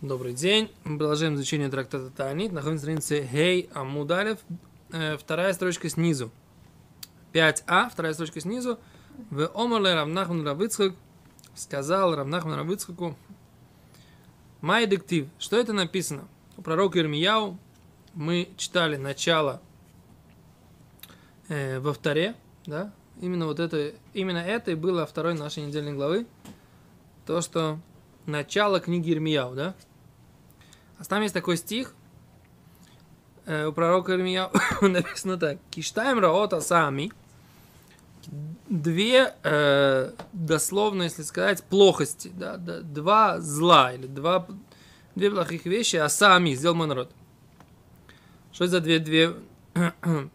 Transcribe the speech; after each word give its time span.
Добрый 0.00 0.32
день. 0.32 0.70
Мы 0.84 0.96
продолжаем 0.96 1.34
изучение 1.34 1.68
трактата 1.68 2.08
Таанит. 2.10 2.52
Находимся 2.52 2.86
на 2.86 3.00
странице 3.00 3.28
Гей 3.32 3.68
Амудалев. 3.74 4.38
Э, 4.92 5.16
вторая 5.16 5.52
строчка 5.52 5.88
снизу. 5.88 6.30
5а, 7.32 7.90
вторая 7.90 8.14
строчка 8.14 8.40
снизу. 8.40 8.78
В 9.30 9.50
Омале 9.56 9.94
Равнахман 9.94 10.46
Равыцхак 10.46 10.94
сказал 11.56 12.14
Равнахман 12.14 12.54
Равыцхаку 12.54 13.16
Май 14.60 14.86
дектив. 14.86 15.26
Что 15.40 15.56
это 15.56 15.72
написано? 15.72 16.28
У 16.56 16.62
пророка 16.62 17.00
Ирмияу 17.00 17.58
мы 18.14 18.50
читали 18.56 18.94
начало 18.94 19.60
э, 21.48 21.80
во 21.80 21.92
вторе, 21.92 22.36
да? 22.66 22.92
Именно 23.20 23.46
вот 23.46 23.58
это, 23.58 23.94
именно 24.14 24.38
это 24.38 24.70
и 24.70 24.76
было 24.76 25.06
второй 25.06 25.34
нашей 25.34 25.64
недельной 25.66 25.94
главы. 25.94 26.28
То, 27.26 27.40
что 27.40 27.80
начало 28.26 28.78
книги 28.78 29.12
Ирмияу, 29.12 29.56
да? 29.56 29.74
А 30.98 31.04
там 31.04 31.22
есть 31.22 31.34
такой 31.34 31.56
стих, 31.56 31.94
э, 33.46 33.66
у 33.66 33.72
пророка 33.72 34.12
Ирмия 34.12 34.50
написано 34.80 35.36
так. 35.38 35.58
Киштаем 35.70 36.18
раота 36.18 36.60
сами. 36.60 37.12
Две, 38.68 39.34
э, 39.42 40.12
дословно, 40.32 41.04
если 41.04 41.22
сказать, 41.22 41.62
плохости. 41.64 42.30
Да, 42.34 42.56
да, 42.56 42.80
два 42.80 43.40
зла 43.40 43.94
или 43.94 44.06
два, 44.06 44.46
две 45.14 45.30
плохих 45.30 45.64
вещи, 45.64 45.96
а 45.96 46.08
сами 46.08 46.54
сделал 46.54 46.74
мой 46.74 46.86
народ. 46.86 47.10
Что 48.52 48.64
это 48.64 48.72
за 48.72 48.80
две, 48.80 48.98
две... 48.98 49.34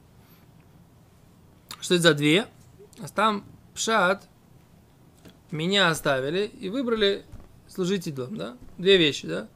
Что 1.81 1.95
это 1.95 2.03
за 2.03 2.13
две? 2.13 2.47
А 2.99 3.07
там 3.13 3.43
пшат 3.73 4.27
меня 5.51 5.89
оставили 5.89 6.45
и 6.45 6.69
выбрали 6.69 7.25
служить 7.67 8.07
идолам, 8.07 8.37
да? 8.37 8.57
Две 8.77 8.97
вещи, 8.97 9.27
да? 9.27 9.47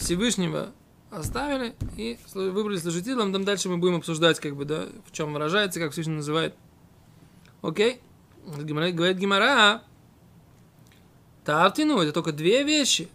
Всевышнего 0.00 0.72
оставили 1.10 1.74
и 1.96 2.18
выбрали 2.34 2.78
служителем. 2.78 3.32
Там 3.32 3.44
дальше 3.44 3.68
мы 3.68 3.76
будем 3.76 3.96
обсуждать, 3.96 4.40
как 4.40 4.56
бы, 4.56 4.64
да, 4.64 4.86
в 5.06 5.12
чем 5.12 5.32
выражается, 5.32 5.78
как 5.78 5.92
Всевышний 5.92 6.14
называет. 6.14 6.54
Окей? 7.62 8.00
Говорит 8.46 9.18
Гимара, 9.18 9.82
Тавтину, 11.44 11.98
это 11.98 12.12
только 12.12 12.32
две 12.32 12.64
вещи. 12.64 13.08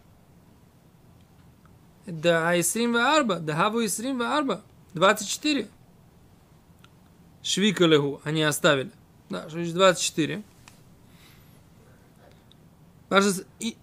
Да 2.05 2.49
Айсрим 2.49 2.95
Арба, 2.95 3.39
да 3.39 3.55
Хаву 3.55 3.83
Исрим 3.83 4.21
Арба, 4.21 4.61
24. 4.93 5.67
Швика 7.41 7.85
легу, 7.85 8.21
они 8.23 8.43
оставили. 8.43 8.91
Да, 9.29 9.49
что 9.49 9.57
значит 9.57 9.73
24. 9.73 10.43
И 13.59 13.75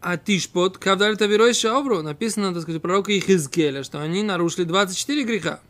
а 0.00 0.16
Тишпот, 0.16 0.78
Кавдаль 0.78 1.16
Тавирой 1.16 1.54
Шаобру, 1.54 2.02
написано, 2.02 2.52
так 2.52 2.62
сказать, 2.62 2.82
пророка 2.82 3.16
Ихизкеля, 3.16 3.82
что 3.82 4.00
они 4.00 4.22
нарушили 4.22 4.64
24 4.64 5.24
греха. 5.24 5.60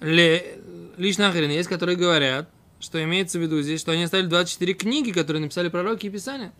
Ле, 0.00 0.58
лишь 0.96 1.18
нахрен 1.18 1.50
есть, 1.50 1.68
которые 1.68 1.96
говорят, 1.96 2.50
что 2.80 3.02
имеется 3.02 3.38
в 3.38 3.42
виду 3.42 3.62
здесь, 3.62 3.80
что 3.80 3.92
они 3.92 4.04
оставили 4.04 4.26
24 4.26 4.74
книги, 4.74 5.12
которые 5.12 5.40
написали 5.40 5.68
пророки 5.68 6.06
и 6.06 6.10
Писания. 6.10 6.52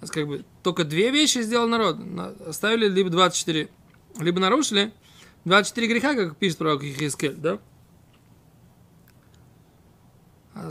То 0.00 0.04
есть, 0.04 0.12
как 0.12 0.26
бы, 0.26 0.44
только 0.62 0.84
две 0.84 1.10
вещи 1.10 1.42
сделал 1.42 1.68
народ. 1.68 1.96
Оставили 2.46 2.88
либо 2.88 3.08
24, 3.08 3.68
либо 4.18 4.40
нарушили 4.40 4.92
24 5.44 5.86
греха, 5.86 6.14
как 6.14 6.36
пишет 6.36 6.58
пророк 6.58 6.82
Ихискель, 6.82 7.34
да? 7.34 7.58
А 10.54 10.70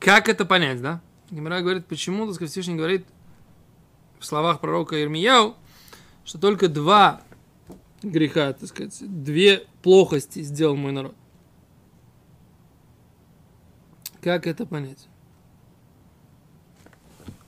как 0.00 0.28
это 0.28 0.44
понять, 0.44 0.82
да? 0.82 1.00
Гимара 1.30 1.60
говорит, 1.60 1.86
почему, 1.86 2.26
так 2.26 2.36
сказать, 2.36 2.52
Всевышний 2.52 2.76
говорит 2.76 3.06
в 4.18 4.24
словах 4.24 4.60
пророка 4.60 5.02
Ирмияу, 5.02 5.56
что 6.24 6.38
только 6.38 6.68
два 6.68 7.22
греха, 8.02 8.52
так 8.52 8.68
сказать, 8.68 8.96
две 9.00 9.66
плохости 9.82 10.42
сделал 10.42 10.76
мой 10.76 10.92
народ. 10.92 11.14
Как 14.20 14.46
это 14.46 14.66
понять? 14.66 15.08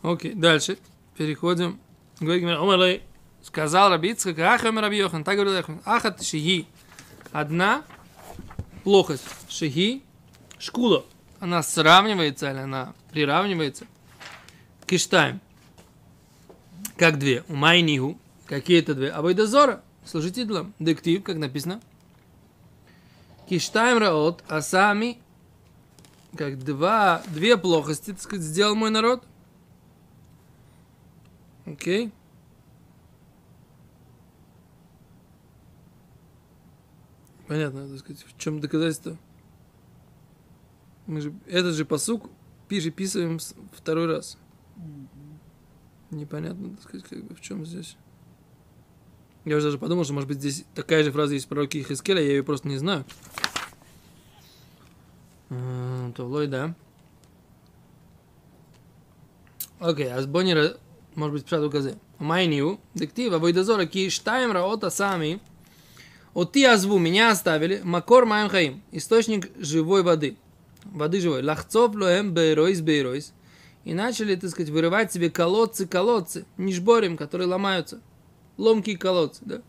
Окей, 0.03 0.34
дальше. 0.34 0.78
Переходим. 1.17 1.81
Говорит 2.21 2.43
Гимара, 2.43 3.00
сказал 3.43 3.91
Раби 3.91 4.11
Ицхак, 4.11 4.38
Ахам 4.38 4.78
Раби 4.78 5.03
так 5.03 5.25
говорит 5.25 5.55
Ахам, 5.55 5.81
Ахат 5.84 6.22
Шиги. 6.22 6.67
Одна 7.33 7.84
плохость. 8.84 9.25
Шиги, 9.49 10.03
шкула 10.59 11.05
она 11.41 11.62
сравнивается 11.62 12.50
или 12.50 12.59
она 12.59 12.94
приравнивается 13.10 13.87
к 14.87 14.93
Иштайм. 14.93 15.41
Как 16.97 17.19
две. 17.19 17.44
У 17.49 17.54
Майнигу. 17.54 18.19
Какие 18.47 18.81
это 18.81 18.94
две? 18.94 19.10
Абайдазора. 19.10 19.82
Служителям. 20.04 20.75
Дектив, 20.78 21.22
как 21.22 21.37
написано. 21.37 21.81
Киштайм 23.49 23.99
раот, 23.99 24.44
а 24.49 24.60
сами 24.60 25.19
как 26.37 26.62
два, 26.62 27.22
две 27.28 27.56
плохости, 27.56 28.12
так 28.12 28.20
сказать, 28.20 28.44
сделал 28.44 28.75
мой 28.75 28.91
народ. 28.91 29.25
Окей. 31.65 32.12
Понятно, 37.47 37.88
так 37.88 37.99
сказать, 37.99 38.25
в 38.25 38.38
чем 38.38 38.60
доказательство? 38.60 39.16
Мы 41.08 41.22
же 41.22 41.32
этот 41.46 41.74
же 41.74 41.86
посук 41.86 42.30
переписываем 42.69 43.38
второй 43.72 44.06
раз. 44.06 44.36
Непонятно, 46.10 46.76
так 46.76 46.82
сказать, 46.82 47.06
как 47.08 47.24
бы 47.24 47.34
в 47.34 47.41
чем 47.41 47.64
здесь. 47.64 47.96
Я 49.46 49.56
уже 49.56 49.69
даже 49.69 49.78
подумал, 49.78 50.04
что, 50.04 50.12
может 50.12 50.28
быть, 50.28 50.38
здесь 50.38 50.66
такая 50.74 51.02
же 51.02 51.10
фраза 51.10 51.32
есть 51.32 51.46
в 51.46 51.48
пророке 51.48 51.82
Хискеля, 51.82 52.20
я 52.20 52.28
ее 52.28 52.42
просто 52.42 52.69
не 52.69 52.76
знаю. 52.76 53.06
А, 55.48 56.12
то 56.12 56.26
лой, 56.26 56.46
да. 56.46 56.74
Окей, 59.80 60.12
а 60.12 60.20
с 60.20 60.26
Боннера, 60.26 60.76
может 61.14 61.32
быть, 61.32 61.46
пшат 61.46 61.64
указе. 61.64 61.98
Майнию, 62.19 62.80
дектива, 62.92 63.38
войдозора, 63.38 63.86
ки 63.86 64.10
штайм 64.10 64.52
раота 64.52 64.90
сами, 64.90 65.40
от 66.34 66.52
ти 66.52 66.64
азву, 66.64 66.98
меня 66.98 67.30
оставили, 67.30 67.80
макор 67.82 68.26
маем 68.26 68.50
хаим, 68.50 68.82
источник 68.92 69.50
живой 69.56 70.02
воды 70.02 70.36
воды 70.84 71.21
живой. 71.21 71.43
Лахцов 71.43 71.94
лоем 71.94 72.33
бейройс 72.33 72.81
бейройс. 72.81 73.33
И 73.84 73.94
начали, 73.94 74.34
так 74.34 74.50
сказать, 74.50 74.71
вырывать 74.71 75.12
себе 75.12 75.31
колодцы, 75.31 75.87
колодцы, 75.87 76.44
нишборем, 76.56 77.16
которые 77.16 77.47
ломаются. 77.47 78.00
Ломкие 78.56 78.99
колодцы, 78.99 79.41
да. 79.44 79.62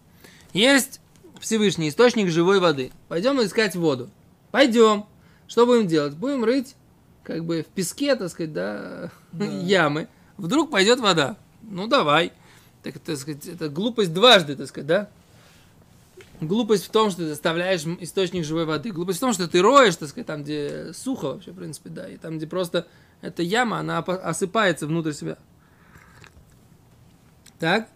Есть 0.54 1.00
Всевышний 1.40 1.90
источник 1.90 2.30
живой 2.30 2.60
воды. 2.60 2.92
Пойдем 3.08 3.42
искать 3.42 3.76
воду. 3.76 4.10
Пойдем. 4.52 5.06
Что 5.48 5.66
будем 5.66 5.88
делать? 5.88 6.16
Будем 6.16 6.44
рыть, 6.44 6.76
как 7.24 7.46
бы 7.46 7.64
в 7.64 7.68
песке, 7.68 8.16
так 8.16 8.30
сказать, 8.30 8.54
да, 8.54 9.12
да. 9.32 9.46
ямы. 9.62 10.08
Вдруг 10.38 10.72
пойдет 10.72 11.00
вода. 11.00 11.38
Ну 11.62 11.88
давай. 11.88 12.34
Так, 12.84 13.00
так 13.00 13.18
сказать, 13.18 13.46
это 13.46 13.70
глупость 13.70 14.14
дважды, 14.14 14.56
так 14.56 14.68
сказать, 14.68 14.88
да? 14.88 15.10
Глупость 16.42 16.86
в 16.86 16.90
том, 16.90 17.10
что 17.12 17.26
ты 17.26 17.32
оставляешь 17.32 17.86
источник 18.00 18.46
живой 18.46 18.66
воды. 18.66 18.92
Глупость 18.92 19.18
в 19.18 19.22
том, 19.22 19.34
что 19.34 19.48
ты 19.48 19.62
роешь, 19.62 19.96
так 19.98 20.08
сказать, 20.08 20.28
там, 20.28 20.44
где 20.44 20.94
сухо 20.94 21.34
вообще, 21.34 21.52
в 21.52 21.56
принципе, 21.56 21.90
да, 21.90 22.08
и 22.08 22.18
там, 22.18 22.38
где 22.38 22.48
просто 22.48 22.88
эта 23.22 23.44
яма, 23.44 23.80
она 23.80 24.00
осыпается 24.00 24.88
внутрь 24.88 25.12
себя. 25.12 25.38
Так? 27.60 27.90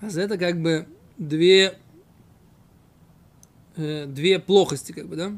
А 0.00 0.08
это 0.08 0.36
как 0.36 0.60
бы 0.60 0.88
две, 1.16 1.78
э, 3.76 4.06
две 4.06 4.40
плохости, 4.40 4.90
как 4.90 5.06
бы, 5.06 5.14
да? 5.14 5.32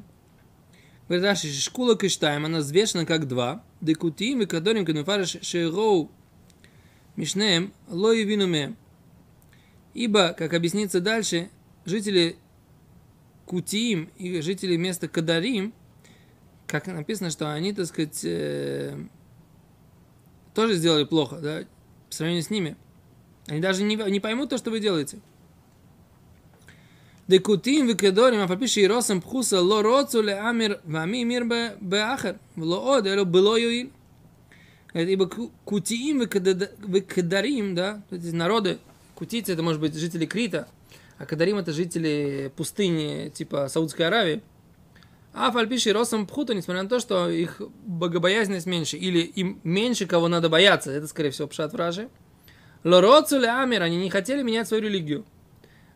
Говорит, 1.07 1.25
Раши, 1.27 1.53
шкула 1.53 1.99
киштаем, 1.99 2.47
она 2.47 2.61
взвешена 2.61 3.05
как 3.05 3.29
два. 3.29 3.63
Декутим 3.83 4.41
и 4.41 4.47
кадорим 4.47 4.87
кадмифариш 4.87 5.37
шейроу 5.43 6.11
мишнеем 7.17 7.75
ло 7.89 8.15
винуме. 8.15 8.75
Ибо, 9.93 10.31
как 10.33 10.55
объяснится 10.55 11.01
дальше, 11.01 11.51
жители 11.85 12.37
Кутиим 13.47 14.11
и 14.17 14.41
жители 14.41 14.77
места 14.77 15.07
Кадарим, 15.09 15.75
как 16.67 16.87
написано, 16.87 17.31
что 17.31 17.53
они, 17.53 17.73
так 17.73 17.87
сказать, 17.87 18.21
э, 18.25 18.99
тоже 20.55 20.75
сделали 20.75 21.05
плохо, 21.05 21.37
да, 21.37 21.65
по 22.09 22.15
сравнению 22.15 22.43
с 22.43 22.51
ними. 22.51 22.77
Они 23.47 23.61
даже 23.61 23.83
не, 23.83 23.97
не 23.97 24.21
поймут 24.21 24.51
то, 24.51 24.59
что 24.59 24.71
вы 24.71 24.81
делаете. 24.81 25.19
Декутим 27.27 27.87
викедорим, 27.87 28.41
а 28.41 28.49
попиши 28.49 28.81
и 28.81 28.87
росом 28.87 29.23
пхуса 29.23 29.61
ло 29.61 29.83
роцу 29.83 30.23
ле 30.23 30.35
амир 30.35 30.81
вами 30.85 31.23
мир 31.25 31.45
бе 31.45 32.01
ахер, 32.03 32.39
ло 32.57 32.97
од, 32.97 33.07
эло 33.07 33.25
было 33.25 33.57
юил. 33.57 33.91
Ибо 34.95 35.27
кутиим 35.65 36.21
викедарим, 36.21 37.75
да, 37.75 38.03
эти 38.11 38.27
народы, 38.27 38.79
кутицы, 39.17 39.53
это 39.53 39.63
может 39.63 39.81
быть 39.81 39.95
жители 39.95 40.25
Крита, 40.25 40.69
а 41.25 41.27
Кадарим 41.27 41.57
это 41.57 41.73
жители 41.73 42.53
пустыни 42.55 43.31
типа 43.31 43.69
Саудской 43.69 44.07
Аравии. 44.07 44.43
А 45.33 45.51
фальпиши 45.51 45.93
росом 45.93 46.27
пхута, 46.27 46.55
несмотря 46.55 46.83
на 46.83 46.89
то, 46.89 47.01
что 47.01 47.29
их 47.31 47.61
богобоязненность 47.87 48.67
меньше, 48.67 48.99
или 48.99 49.21
им 49.21 49.59
меньше 49.65 50.07
кого 50.07 50.29
надо 50.29 50.49
бояться, 50.49 50.93
это, 50.93 51.09
скорее 51.09 51.31
всего, 51.31 51.49
пшат 51.49 51.73
вражи. 51.73 52.09
Лороцу 52.85 53.39
амир, 53.39 53.83
они 53.83 53.97
не 53.97 54.11
хотели 54.11 54.43
менять 54.43 54.69
свою 54.69 54.83
религию. 54.85 55.25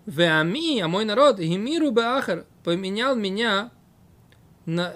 Веами, 0.06 0.80
а 0.80 0.88
мой 0.88 1.04
народ, 1.04 1.38
гимиру 1.38 1.90
беахар, 1.90 2.46
поменял 2.64 3.14
меня 3.14 3.70
на, 4.64 4.94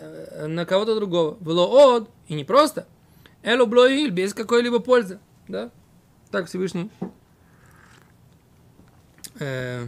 на 0.49 0.65
кого-то 0.65 0.97
другого. 0.97 1.37
Вело 1.41 1.69
од, 1.69 2.11
и 2.27 2.35
не 2.35 2.45
просто. 2.45 2.87
Элу 3.43 3.67
блоиль, 3.67 4.11
без 4.11 4.33
какой-либо 4.33 4.79
пользы. 4.81 5.21
Да? 5.47 5.71
Так 6.31 6.47
Всевышний 6.47 6.91
э, 9.39 9.87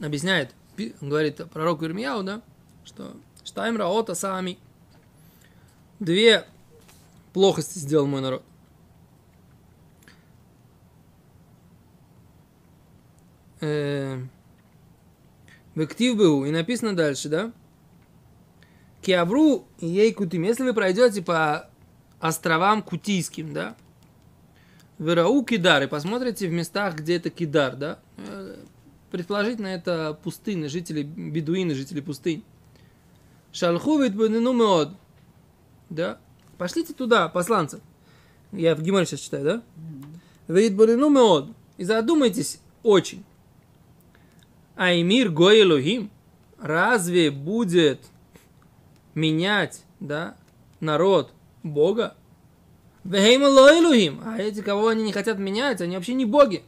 объясняет, 0.00 0.54
говорит 1.00 1.40
пророку 1.50 1.84
Ирмияу, 1.84 2.22
да, 2.22 2.42
что 2.84 3.16
Штайм 3.44 3.76
Раота 3.76 4.14
сами. 4.14 4.58
Две 5.98 6.46
плохости 7.32 7.78
сделал 7.78 8.06
мой 8.06 8.20
народ. 8.20 8.42
Э, 13.60 14.18
в 15.74 15.80
актив 15.80 16.16
был, 16.16 16.44
и 16.44 16.50
написано 16.50 16.96
дальше, 16.96 17.28
да? 17.28 17.52
Киавру 19.02 19.66
и 19.78 19.86
ей 19.86 20.12
кутим. 20.12 20.42
Если 20.42 20.62
вы 20.62 20.74
пройдете 20.74 21.22
по 21.22 21.68
островам 22.18 22.82
Кутийским, 22.82 23.52
да, 23.52 23.76
в 24.98 25.08
Ирау 25.08 25.42
Кидар, 25.44 25.82
и 25.82 25.86
посмотрите 25.86 26.48
в 26.48 26.52
местах, 26.52 26.96
где 26.96 27.16
это 27.16 27.30
Кидар, 27.30 27.76
да, 27.76 27.98
э, 28.18 28.56
предположительно 29.10 29.68
это 29.68 30.18
пустыны, 30.22 30.68
жители, 30.68 31.02
бедуины, 31.02 31.74
жители 31.74 32.00
пустынь. 32.00 32.44
Шалху 33.52 33.98
ну 33.98 34.52
меод, 34.52 34.90
да, 35.88 36.18
пошлите 36.56 36.94
туда, 36.94 37.28
посланцев. 37.28 37.80
Я 38.52 38.74
в 38.74 38.82
Гимаре 38.82 39.06
сейчас 39.06 39.20
читаю, 39.20 39.44
да? 39.44 39.62
ну 40.46 41.10
меод, 41.10 41.48
и 41.76 41.84
задумайтесь 41.84 42.60
очень. 42.82 43.24
Аймир 44.76 45.30
Гоэлухим, 45.30 46.10
разве 46.58 47.30
будет 47.30 48.00
менять, 49.14 49.84
да, 49.98 50.36
народ 50.80 51.32
Бога? 51.62 52.14
Вехейма 53.04 53.46
Лоэлухим, 53.46 54.20
а 54.24 54.38
эти, 54.38 54.60
кого 54.60 54.88
они 54.88 55.04
не 55.04 55.12
хотят 55.12 55.38
менять, 55.38 55.80
они 55.80 55.96
вообще 55.96 56.14
не 56.14 56.26
боги. 56.26 56.62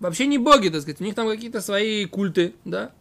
Вообще 0.00 0.26
не 0.26 0.38
боги, 0.38 0.68
так 0.68 0.82
сказать, 0.82 1.00
у 1.00 1.04
них 1.04 1.14
там 1.14 1.28
какие-то 1.28 1.60
свои 1.60 2.04
культы, 2.04 2.54
да? 2.64 2.92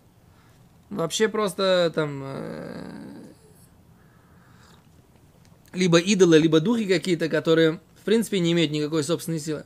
Вообще 0.89 1.27
просто 1.27 1.91
там 1.94 2.21
э, 2.23 3.17
либо 5.73 5.99
идолы, 5.99 6.39
либо 6.39 6.59
духи 6.59 6.85
какие-то, 6.85 7.29
которые 7.29 7.79
в 7.95 8.05
принципе 8.05 8.39
не 8.39 8.53
имеют 8.53 8.71
никакой 8.71 9.03
собственной 9.03 9.39
силы. 9.39 9.65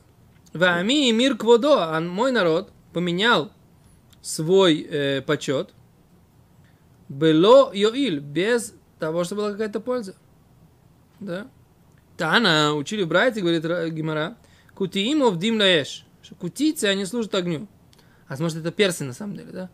Вами 0.53 1.09
и 1.09 1.11
мир 1.11 1.37
кводо, 1.37 1.79
а 1.79 1.99
мой 2.01 2.31
народ 2.31 2.71
поменял 2.91 3.51
свой 4.21 4.81
э, 4.81 5.21
почет, 5.21 5.73
было 7.07 7.73
йоиль, 7.73 8.19
без 8.19 8.73
того, 8.99 9.23
что 9.23 9.35
была 9.35 9.51
какая-то 9.51 9.79
польза. 9.79 10.15
Да? 11.19 11.47
Тана, 12.17 12.73
учили 12.75 13.03
братья, 13.03 13.41
говорит 13.41 13.63
Гимара, 13.93 14.37
кутиимов 14.75 15.37
дим 15.37 15.59
лаэш, 15.59 16.05
что 16.31 16.35
кутицы, 16.35 16.85
они 16.85 17.05
служат 17.05 17.35
огню. 17.35 17.67
А 18.27 18.37
может 18.37 18.57
это 18.57 18.71
персы 18.71 19.03
на 19.03 19.13
самом 19.13 19.35
деле, 19.35 19.51
да? 19.51 19.69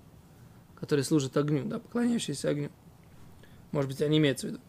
Которые 0.79 1.03
служат 1.03 1.37
огню, 1.37 1.65
да, 1.65 1.79
поклоняющиеся 1.79 2.49
огню. 2.49 2.69
Может 3.71 3.91
быть, 3.91 4.01
они 4.01 4.17
имеют 4.17 4.39
в 4.39 4.43
виду. 4.43 4.59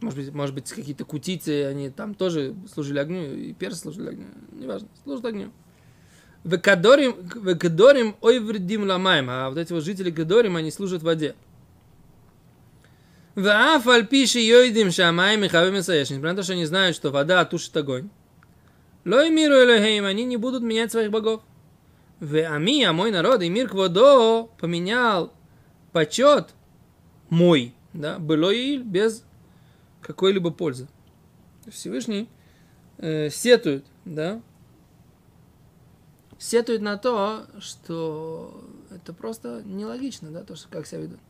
Может 0.00 0.18
быть, 0.18 0.34
может 0.34 0.54
быть, 0.54 0.70
какие-то 0.70 1.04
кутицы, 1.04 1.64
они 1.64 1.90
там 1.90 2.14
тоже 2.14 2.54
служили 2.72 2.98
огню, 2.98 3.34
и 3.34 3.52
персы 3.52 3.80
служили 3.80 4.08
огню. 4.08 4.26
Неважно, 4.52 4.88
служат 5.04 5.24
огню. 5.24 5.52
В 6.44 6.58
Кадорим 6.58 8.16
ой 8.20 8.40
вредим 8.40 8.84
ламаем. 8.84 9.30
А 9.30 9.48
вот 9.48 9.58
эти 9.58 9.72
вот 9.72 9.84
жители 9.84 10.10
Кадорим, 10.10 10.56
они 10.56 10.70
служат 10.70 11.02
воде. 11.02 11.34
В 13.34 13.46
Афаль 13.48 14.06
пиши 14.06 14.40
йойдим 14.40 14.90
шамаем 14.90 15.44
и 15.44 15.48
хавим 15.48 15.74
Несмотря 15.74 16.30
на 16.30 16.36
то, 16.36 16.42
что 16.42 16.52
они 16.54 16.64
знают, 16.64 16.96
что 16.96 17.10
вода 17.10 17.44
тушит 17.44 17.76
огонь. 17.76 18.08
Лой 19.06 19.30
миру 19.30 19.54
элохейм, 19.54 20.04
они 20.04 20.24
не 20.24 20.36
будут 20.36 20.64
менять 20.64 20.90
своих 20.90 21.12
богов. 21.12 21.40
В 22.18 22.36
Ами, 22.44 22.82
а 22.82 22.92
мой 22.92 23.12
народ, 23.12 23.40
и 23.40 23.48
мир 23.48 23.68
кводо 23.68 24.50
поменял 24.58 25.32
почет 25.92 26.48
мой, 27.30 27.72
да, 27.92 28.18
было 28.18 28.50
и 28.50 28.78
без 28.78 29.22
какой-либо 30.00 30.50
пользы. 30.50 30.88
Всевышний 31.70 32.28
э, 32.98 33.30
сетует, 33.30 33.84
да, 34.04 34.40
сетует 36.36 36.80
на 36.80 36.96
то, 36.96 37.46
что 37.60 38.60
это 38.90 39.12
просто 39.12 39.62
нелогично, 39.64 40.32
да, 40.32 40.42
то, 40.42 40.56
что 40.56 40.68
как 40.68 40.84
себя 40.84 41.02
ведут. 41.02 41.20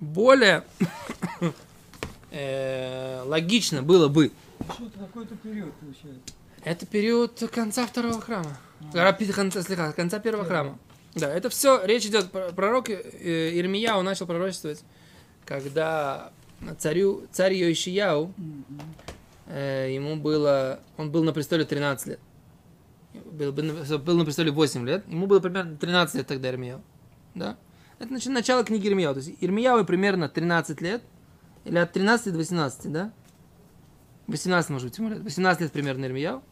Более 0.00 0.64
э, 2.30 3.22
логично 3.26 3.82
было 3.82 4.08
бы. 4.08 4.32
Что-то 4.72 4.98
какой-то 4.98 5.36
период 5.36 5.74
получается. 5.74 6.37
Это 6.68 6.84
период 6.84 7.42
конца 7.50 7.86
второго 7.86 8.20
храма. 8.20 8.58
А. 8.92 9.12
Конца, 9.12 9.62
слегка, 9.62 9.92
конца 9.92 10.18
первого 10.18 10.44
храма. 10.44 10.78
Да, 11.14 11.32
это 11.32 11.48
все, 11.48 11.82
речь 11.84 12.04
идет, 12.04 12.30
пророк 12.30 12.90
э, 12.90 13.58
Ирмияу 13.58 14.02
начал 14.02 14.26
пророчествовать, 14.26 14.84
когда 15.46 16.30
царю, 16.78 17.26
царь 17.32 17.54
Йоишияу, 17.54 18.34
э, 19.46 19.92
ему 19.94 20.16
было, 20.16 20.80
он 20.98 21.10
был 21.10 21.24
на 21.24 21.32
престоле 21.32 21.64
13 21.64 22.06
лет 22.06 22.20
был, 23.14 23.52
был 23.52 24.18
на 24.18 24.24
престоле 24.26 24.50
8 24.50 24.86
лет, 24.86 25.08
ему 25.08 25.26
было 25.26 25.40
примерно 25.40 25.74
13 25.74 26.16
лет 26.16 26.26
тогда 26.26 26.50
Ирмияу. 26.50 26.82
Да? 27.34 27.56
Это 27.98 28.08
значит, 28.08 28.30
начало 28.30 28.62
книги 28.62 28.88
Ирмияу. 28.88 29.14
То 29.14 29.20
есть 29.20 29.34
Ирмияу 29.40 29.84
примерно 29.86 30.28
13 30.28 30.82
лет, 30.82 31.02
или 31.64 31.78
от 31.78 31.92
13 31.92 32.32
до 32.32 32.38
18, 32.38 32.92
да? 32.92 33.12
18, 34.26 34.70
может 34.70 34.88
быть, 34.88 34.96
тем 34.96 35.08
более. 35.08 35.22
18 35.22 35.62
лет 35.62 35.72
примерно 35.72 36.04
Ирмияу. 36.04 36.42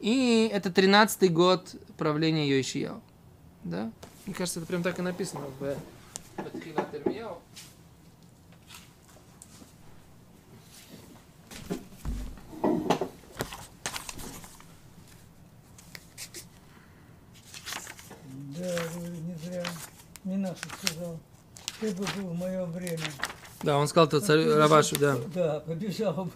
И 0.00 0.50
это 0.52 0.70
13 0.70 1.32
год 1.32 1.74
правления 1.98 2.48
Йоишияу. 2.48 3.02
Да? 3.64 3.92
Мне 4.24 4.34
кажется, 4.34 4.60
это 4.60 4.66
прям 4.66 4.82
так 4.82 4.98
и 4.98 5.02
написано 5.02 5.42
в 5.58 5.76
Батхилат 6.36 6.94
Ирмияу. 6.94 7.38
Да, 18.56 18.78
не 18.98 19.34
зря 19.42 19.64
Минаша 20.24 20.56
сказал, 20.82 21.18
ты 21.80 21.90
бы 21.92 22.06
был 22.16 22.28
в 22.28 22.34
мое 22.34 22.64
время. 22.66 22.98
Да, 23.62 23.76
он 23.76 23.88
сказал 23.88 24.08
это 24.08 24.20
царю 24.20 24.54
Равашу, 24.56 24.98
да. 24.98 25.16
Да, 25.34 25.60
побежал 25.60 26.24
бы. 26.24 26.30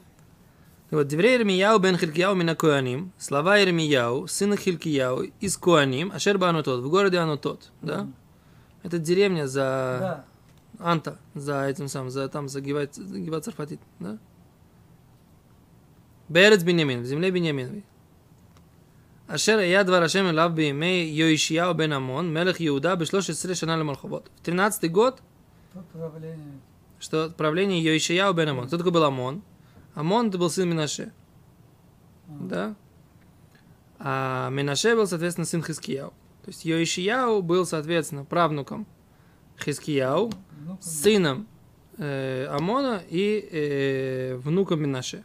И 0.94 0.96
вот 0.96 1.08
Деврей 1.08 1.36
Ирмияу 1.36 1.80
бен 1.80 1.98
Хилькияу 1.98 2.36
мина 2.36 2.54
Куаним, 2.54 3.10
слова 3.18 3.60
Ирмияу, 3.60 4.28
сына 4.28 4.56
Хилькияу, 4.56 5.24
из 5.40 5.56
Куаним, 5.56 6.12
Ашерба 6.12 6.50
Анутот, 6.50 6.84
в 6.84 6.88
городе 6.88 7.18
Анутот, 7.18 7.72
да? 7.82 8.02
Mm-hmm. 8.02 8.12
Это 8.84 8.98
деревня 9.00 9.48
за... 9.48 9.64
Да. 9.98 10.24
Анта, 10.78 11.18
за 11.34 11.64
этим 11.66 11.88
самым, 11.88 12.10
за 12.10 12.28
там, 12.28 12.48
за 12.48 12.60
Гиват 12.60 12.94
Царфатит, 13.44 13.80
да? 13.98 14.18
Берец 16.28 16.62
Бенемин, 16.62 17.02
в 17.02 17.06
земле 17.06 17.32
Бенеминовой. 17.32 17.84
Ашер 19.26 19.58
я 19.58 19.82
два 19.82 19.98
Рашем 19.98 20.32
лав 20.32 20.54
би 20.54 20.68
биме 20.68 21.08
Йоишияу 21.08 21.74
бен 21.74 21.92
Амон, 21.92 22.32
мелех 22.32 22.60
Иуда, 22.60 22.94
бешло 22.94 23.20
16 23.20 23.58
шана 23.58 23.76
лемалховод. 23.76 24.30
В 24.36 24.44
13 24.44 24.92
год... 24.92 25.20
Что 27.00 27.30
правление 27.30 27.82
Йоишияу 27.82 28.32
бен 28.32 28.50
Амон. 28.50 28.68
Кто 28.68 28.78
такой 28.78 28.92
был 28.92 29.02
Амон? 29.02 29.42
Амон 29.94 30.28
это 30.28 30.38
был 30.38 30.50
сын 30.50 30.68
Минаше. 30.68 31.12
Да? 32.26 32.74
А 33.98 34.50
Минаше 34.50 34.94
был, 34.94 35.06
соответственно, 35.06 35.46
сын 35.46 35.62
Хискияу. 35.62 36.10
То 36.44 36.50
есть 36.50 36.64
Йоишияу 36.64 37.42
был, 37.42 37.64
соответственно, 37.64 38.24
правнуком 38.24 38.86
Хискияу, 39.58 40.32
сыном 40.80 41.46
э, 41.96 42.46
Амона 42.50 43.02
и 43.08 43.48
э, 43.50 44.36
внуком 44.36 44.82
Минаше. 44.82 45.24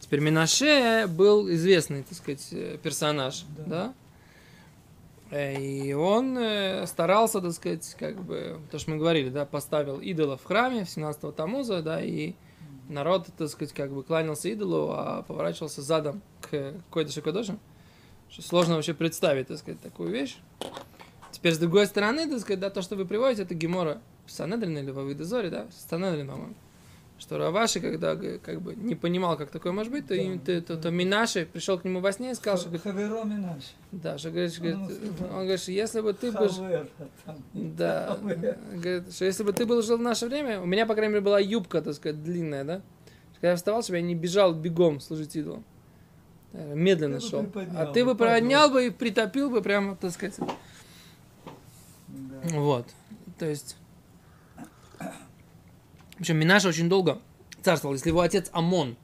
Теперь 0.00 0.20
Минаше 0.20 1.06
был 1.08 1.50
известный, 1.50 2.02
так 2.02 2.16
сказать, 2.16 2.48
э, 2.52 2.78
персонаж, 2.82 3.44
да? 3.56 3.64
да? 3.66 3.94
Э, 5.30 5.60
и 5.60 5.92
он 5.92 6.36
э, 6.38 6.86
старался, 6.86 7.40
так 7.40 7.52
сказать, 7.52 7.94
как 7.98 8.20
бы, 8.22 8.58
то, 8.70 8.78
что 8.78 8.90
мы 8.90 8.96
говорили, 8.96 9.28
да, 9.28 9.44
поставил 9.44 10.00
идола 10.00 10.36
в 10.36 10.44
храме 10.44 10.82
17-го 10.82 11.32
Тамуза, 11.32 11.82
да, 11.82 12.02
и 12.02 12.34
народ, 12.88 13.28
так 13.36 13.48
сказать, 13.48 13.72
как 13.72 13.92
бы 13.92 14.02
кланялся 14.02 14.48
идолу, 14.48 14.92
а 14.92 15.22
поворачивался 15.22 15.82
задом 15.82 16.22
к 16.40 16.74
какой-то 16.88 17.12
шокодоше. 17.12 17.58
Что 18.30 18.42
сложно 18.42 18.74
вообще 18.74 18.94
представить, 18.94 19.48
так 19.48 19.58
сказать, 19.58 19.80
такую 19.80 20.10
вещь. 20.10 20.36
Теперь, 21.30 21.54
с 21.54 21.58
другой 21.58 21.86
стороны, 21.86 22.28
так 22.28 22.40
сказать, 22.40 22.60
да, 22.60 22.70
то, 22.70 22.82
что 22.82 22.96
вы 22.96 23.04
приводите, 23.04 23.42
это 23.42 23.54
Гемора 23.54 24.00
Санедрин 24.26 24.76
или 24.76 24.90
в 24.90 24.98
Авидозоре, 24.98 25.50
да, 25.50 25.66
Санедрин, 25.88 26.28
по-моему. 26.28 26.54
Что 27.18 27.36
Раваши, 27.36 27.80
когда 27.80 28.16
как 28.16 28.60
бы 28.60 28.74
не 28.74 28.94
понимал, 28.94 29.36
как 29.36 29.50
такое 29.50 29.72
может 29.72 29.90
быть, 29.90 30.06
то, 30.06 30.14
им, 30.14 30.38
то, 30.38 30.60
то, 30.62 30.76
то 30.76 30.90
Минаши 30.90 31.46
пришел 31.52 31.78
к 31.78 31.84
нему 31.84 32.00
во 32.00 32.12
сне 32.12 32.30
и 32.30 32.34
сказал, 32.34 32.58
что, 32.58 32.68
говорит, 32.68 32.82
Хаверо 32.82 33.24
Минаш. 33.24 33.74
да, 33.90 34.18
что, 34.18 34.30
говорит, 34.30 34.52
что, 34.52 34.62
говорит, 34.62 34.78
Он 35.20 35.26
он 35.26 35.30
говорит, 35.42 35.60
что 35.60 35.72
если 35.72 36.00
бы 36.00 36.12
ты 36.12 36.30
был, 36.30 36.48
там. 37.24 37.36
да, 37.52 38.18
говорит, 38.22 39.12
что 39.12 39.24
если 39.24 39.42
бы 39.42 39.52
ты 39.52 39.66
был 39.66 39.82
жил 39.82 39.98
в 39.98 40.02
наше 40.02 40.26
время, 40.26 40.60
у 40.60 40.66
меня, 40.66 40.86
по 40.86 40.94
крайней 40.94 41.14
мере, 41.14 41.24
была 41.24 41.40
юбка, 41.40 41.82
так 41.82 41.94
сказать, 41.94 42.22
длинная, 42.22 42.64
да, 42.64 42.82
когда 43.34 43.50
я 43.50 43.56
вставал, 43.56 43.82
чтобы 43.82 43.98
я 43.98 44.02
не 44.02 44.14
бежал 44.14 44.54
бегом 44.54 45.00
служить 45.00 45.34
идолам. 45.36 45.64
Э, 46.52 46.74
Медленно 46.74 47.20
Ты 47.20 47.26
шел. 47.26 47.46
А 47.76 47.86
ты 47.86 48.04
бы 48.04 48.14
поднял 48.14 48.70
бы 48.70 48.86
и 48.86 48.90
притопил 48.90 49.50
бы 49.50 49.62
прямо, 49.62 49.96
так 49.96 50.12
сказать. 50.12 50.38
Да. 52.08 52.40
Вот. 52.54 52.86
То 53.38 53.46
есть... 53.46 53.76
В 56.18 56.20
общем, 56.22 56.36
Минаша 56.36 56.68
очень 56.68 56.88
долго 56.88 57.22
царствовал. 57.62 57.94
Если 57.94 58.08
его 58.08 58.20
отец 58.20 58.50
Амон, 58.52 58.96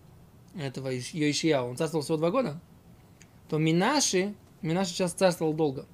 этого 0.56 0.88
Йоишия, 0.88 1.61
он 1.62 1.76
царствовал 1.76 2.02
всего 2.02 2.16
два 2.16 2.33
года, 2.33 2.61
то 3.49 3.56
Минаши, 3.56 4.35
Минаши 4.62 4.90
сейчас 4.90 5.12
царствовал 5.12 5.54
долго. 5.54 5.87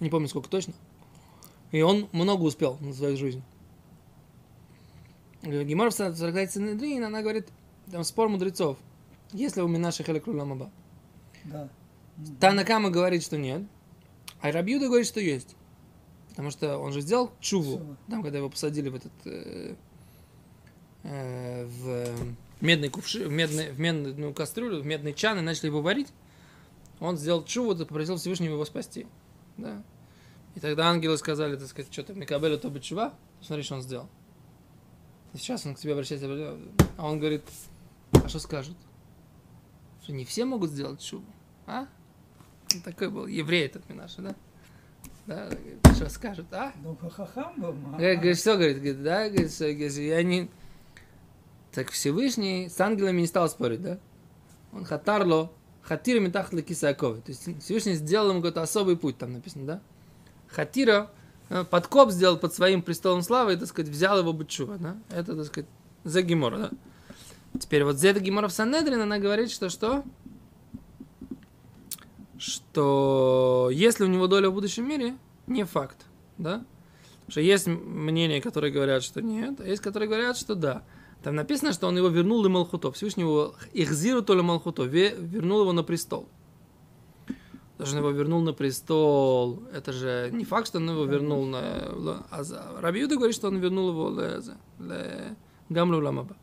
Не 0.00 0.08
помню, 0.08 0.28
сколько 0.28 0.48
точно. 0.48 0.72
И 1.72 1.82
он 1.82 2.08
много 2.12 2.42
успел 2.42 2.78
на 2.80 2.94
свою 2.94 3.18
жизнь. 3.18 3.42
Гемор 5.42 5.90
в 5.90 5.92
Сарагайте 5.92 6.54
Синедрин, 6.54 7.04
она 7.04 7.20
говорит, 7.20 7.48
там 7.90 8.02
спор 8.02 8.28
мудрецов. 8.30 8.78
Есть 9.32 9.56
ли 9.56 9.62
у 9.62 9.68
Минаши 9.68 10.02
Хелек 10.04 10.26
Ламаба? 10.26 10.70
Да. 11.44 11.68
Танакама 12.40 12.88
говорит, 12.90 13.22
что 13.22 13.36
нет. 13.36 13.62
А 14.40 14.50
Рабьюда 14.50 14.86
говорит, 14.86 15.06
что 15.06 15.20
есть. 15.20 15.54
Потому 16.36 16.50
что 16.50 16.76
он 16.76 16.92
же 16.92 17.00
сделал 17.00 17.32
чуву, 17.40 17.96
там, 18.10 18.22
когда 18.22 18.36
его 18.36 18.50
посадили 18.50 18.90
в 18.90 18.94
этот 18.96 19.12
э, 19.24 19.74
э, 21.02 21.64
в 21.64 22.36
медный 22.60 22.90
кувши, 22.90 23.26
в, 23.26 23.32
медный, 23.32 23.72
в 23.72 23.80
медную 23.80 24.34
кастрюлю, 24.34 24.82
в 24.82 24.86
медный 24.86 25.14
чан 25.14 25.38
и 25.38 25.40
начали 25.40 25.68
его 25.68 25.80
варить. 25.80 26.08
Он 27.00 27.16
сделал 27.16 27.42
чуву, 27.42 27.74
попросил 27.74 28.18
Всевышнего 28.18 28.52
его 28.52 28.66
спасти. 28.66 29.06
Да. 29.56 29.82
И 30.56 30.60
тогда 30.60 30.90
ангелы 30.90 31.16
сказали, 31.16 31.56
так 31.56 31.68
сказать, 31.68 31.90
что-то 31.90 32.12
Микабеля 32.12 32.58
то 32.58 32.70
чува, 32.80 33.14
смотри, 33.40 33.62
что 33.62 33.76
он 33.76 33.80
сделал. 33.80 34.08
И 35.32 35.38
сейчас 35.38 35.64
он 35.64 35.74
к 35.74 35.78
тебе 35.78 35.94
обращается, 35.94 36.58
а 36.98 37.06
он 37.06 37.18
говорит, 37.18 37.44
а 38.12 38.28
что 38.28 38.40
скажут? 38.40 38.76
Что 40.02 40.12
не 40.12 40.26
все 40.26 40.44
могут 40.44 40.70
сделать 40.70 41.00
чуву, 41.00 41.24
а? 41.66 41.86
Он 42.74 42.82
такой 42.82 43.08
был 43.08 43.26
еврей 43.26 43.64
этот 43.64 43.88
Минаша, 43.88 44.20
да? 44.20 44.36
Да, 45.26 45.48
что 45.94 46.08
скажут, 46.08 46.46
а? 46.52 46.72
Ну, 46.82 46.96
хахам 47.10 47.60
был. 47.60 47.72
ма. 47.72 47.98
Говорит, 47.98 48.38
что, 48.38 48.54
говорит, 48.54 48.76
говорит, 48.76 49.02
да, 49.02 49.28
говорит, 49.28 49.52
что, 49.52 49.66
я 49.66 50.22
не... 50.22 50.48
Так 51.72 51.90
Всевышний 51.90 52.68
с 52.68 52.80
ангелами 52.80 53.22
не 53.22 53.26
стал 53.26 53.48
спорить, 53.48 53.82
да? 53.82 53.98
Он 54.72 54.84
хатарло, 54.84 55.50
хатира 55.82 56.20
метахли 56.20 56.62
кисаковы. 56.62 57.20
То 57.20 57.32
есть 57.32 57.62
Всевышний 57.62 57.94
сделал 57.94 58.30
ему 58.30 58.40
какой-то 58.40 58.62
особый 58.62 58.96
путь, 58.96 59.18
там 59.18 59.32
написано, 59.32 59.66
да? 59.66 59.80
Хатира 60.48 61.10
э, 61.48 61.64
подкоп 61.64 62.12
сделал 62.12 62.38
под 62.38 62.54
своим 62.54 62.82
престолом 62.82 63.22
славы 63.22 63.54
и, 63.54 63.56
так 63.56 63.68
сказать, 63.68 63.90
взял 63.90 64.18
его 64.18 64.32
бычува, 64.32 64.76
да? 64.78 64.96
Это, 65.10 65.36
так 65.36 65.46
сказать, 65.46 65.68
за 66.04 66.22
Гемора, 66.22 66.58
да? 66.58 66.70
Теперь 67.58 67.84
вот 67.84 67.98
Зеда 67.98 68.20
Гемора 68.20 68.48
в 68.48 68.52
Санедрин, 68.52 69.00
она 69.00 69.18
говорит, 69.18 69.50
что 69.50 69.70
что? 69.70 70.04
Что 72.38 73.70
если 73.72 74.04
у 74.04 74.08
него 74.08 74.26
доля 74.26 74.50
в 74.50 74.54
будущем 74.54 74.88
мире, 74.88 75.16
не 75.46 75.64
факт, 75.64 76.06
да? 76.38 76.64
Потому 77.20 77.30
что 77.30 77.40
есть 77.40 77.66
мнения, 77.66 78.40
которые 78.40 78.72
говорят, 78.72 79.02
что 79.02 79.20
нет, 79.22 79.60
а 79.60 79.66
есть, 79.66 79.82
которые 79.82 80.08
говорят, 80.08 80.36
что 80.36 80.54
да. 80.54 80.84
Там 81.22 81.34
написано, 81.34 81.72
что 81.72 81.88
он 81.88 81.96
его 81.96 82.08
вернул 82.08 82.44
и 82.44 82.48
Малхуто. 82.48 82.92
Всевышний 82.92 83.24
его 83.24 83.54
ихзиру 83.72 84.22
то 84.22 84.34
ли 84.34 84.42
Малхуто, 84.42 84.84
ве- 84.84 85.16
вернул 85.18 85.62
его 85.62 85.72
на 85.72 85.82
престол. 85.82 86.28
Даже 87.78 87.92
он 87.92 87.98
его 87.98 88.10
вернул 88.10 88.40
на 88.42 88.52
престол. 88.52 89.62
Это 89.72 89.92
же 89.92 90.30
не 90.32 90.44
факт, 90.44 90.68
что 90.68 90.78
он 90.78 90.88
его 90.88 91.04
вернул 91.04 91.44
на... 91.46 92.22
А 92.30 92.80
Рабиуда 92.80 93.16
говорит, 93.16 93.34
что 93.34 93.48
он 93.48 93.58
вернул 93.58 93.88
его 93.90 94.10
ле- 94.78 95.36
Гамлю 95.68 96.02
Ламаба. 96.02 96.36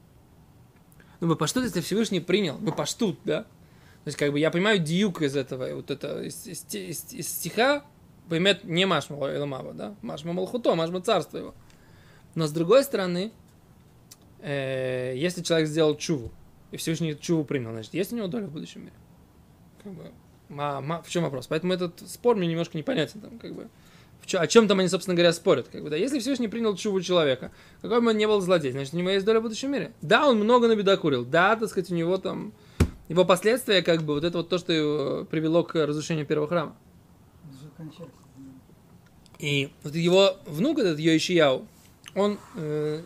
Ну, 1.22 1.28
бы 1.28 1.36
паштут, 1.36 1.64
если 1.64 1.80
Всевышний 1.80 2.20
принял. 2.20 2.58
Мы 2.60 2.74
паштут, 2.74 3.18
да? 3.24 3.46
То 4.04 4.10
есть, 4.10 4.18
как 4.18 4.32
бы, 4.32 4.40
я 4.40 4.52
понимаю 4.52 4.80
диюк 4.80 5.22
из 5.22 5.36
этого, 5.36 5.74
вот 5.76 5.90
это, 5.90 6.24
из, 6.24 6.46
из, 6.46 6.66
из- 6.74 7.14
из 7.14 7.28
стиха, 7.28 7.86
поймет 8.30 8.64
не 8.66 8.86
Машма 8.86 9.16
Ламаба, 9.16 9.74
да? 9.74 9.96
Машма 10.02 10.34
Малхуто, 10.34 10.76
Машма 10.76 11.02
царство 11.02 11.38
его. 11.38 11.56
Но 12.36 12.48
с 12.48 12.52
другой 12.52 12.84
стороны, 12.84 13.32
э, 14.42 15.14
если 15.16 15.42
человек 15.42 15.70
сделал 15.70 15.96
чуву, 15.96 16.32
и 16.72 16.78
Всевышний 16.78 17.18
чуву 17.18 17.46
принял, 17.46 17.72
значит, 17.72 17.94
есть 17.94 18.12
у 18.12 18.16
него 18.18 18.28
доля 18.28 18.48
в 18.48 18.52
будущем 18.52 18.82
мире? 18.82 18.94
Как 19.84 19.94
бы, 19.94 20.12
ма- 20.50 20.82
ма- 20.82 21.02
в 21.02 21.10
чем 21.10 21.24
вопрос? 21.24 21.48
Поэтому 21.48 21.74
этот 21.74 22.02
спор 22.10 22.36
мне 22.36 22.48
немножко 22.48 22.78
непонятен. 22.78 23.22
Там, 23.22 23.40
как 23.40 23.54
бы, 23.54 23.70
о 24.34 24.48
чем 24.48 24.68
там 24.68 24.80
они, 24.80 24.90
собственно 24.90 25.16
говоря, 25.16 25.32
спорят? 25.32 25.68
Как 25.70 25.84
бы, 25.84 25.90
да? 25.90 25.96
Если 25.96 26.20
Всевышний 26.20 26.48
принял 26.48 26.76
чуву 26.76 27.00
человека, 27.02 27.52
какой 27.82 28.02
бы 28.02 28.10
он 28.10 28.18
ни 28.18 28.26
был 28.26 28.42
злодей, 28.42 28.72
значит, 28.72 28.94
у 28.94 28.98
него 28.98 29.12
есть 29.12 29.26
доля 29.26 29.40
в 29.40 29.44
будущем 29.44 29.72
мире. 29.72 29.94
Да, 30.02 30.28
он 30.28 30.40
много 30.40 30.68
на 30.68 30.76
беда 30.76 30.98
курил. 30.98 31.24
Да, 31.24 31.56
так 31.56 31.70
сказать, 31.70 31.92
у 31.92 31.96
него 31.96 32.18
там... 32.18 32.54
Его 33.14 33.26
последствия, 33.26 33.84
как 33.84 34.02
бы, 34.02 34.16
вот 34.16 34.24
это 34.24 34.40
вот 34.40 34.50
то, 34.50 34.58
что 34.58 34.74
его 34.74 35.26
привело 35.26 35.64
к 35.64 35.76
разрушению 35.76 36.26
первого 36.26 36.48
храма. 36.48 36.76
И 39.38 39.72
вот 39.84 39.94
его 39.94 40.38
внук, 40.48 40.80
этот 40.80 40.98
Йоишияу, 40.98 41.68
он 42.16 42.40
э, 42.56 43.04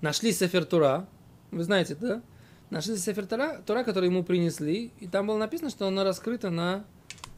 нашли 0.00 0.32
Сефер 0.32 0.64
Тура, 0.64 1.06
вы 1.52 1.62
знаете, 1.62 1.94
да? 1.94 2.22
Нашли 2.70 2.96
Сефер 2.96 3.26
Тура, 3.26 3.62
Тура, 3.64 3.84
который 3.84 4.06
ему 4.06 4.24
принесли, 4.24 4.90
и 4.98 5.06
там 5.06 5.28
было 5.28 5.36
написано, 5.36 5.70
что 5.70 5.86
она 5.86 6.02
раскрыта 6.02 6.50
на, 6.50 6.84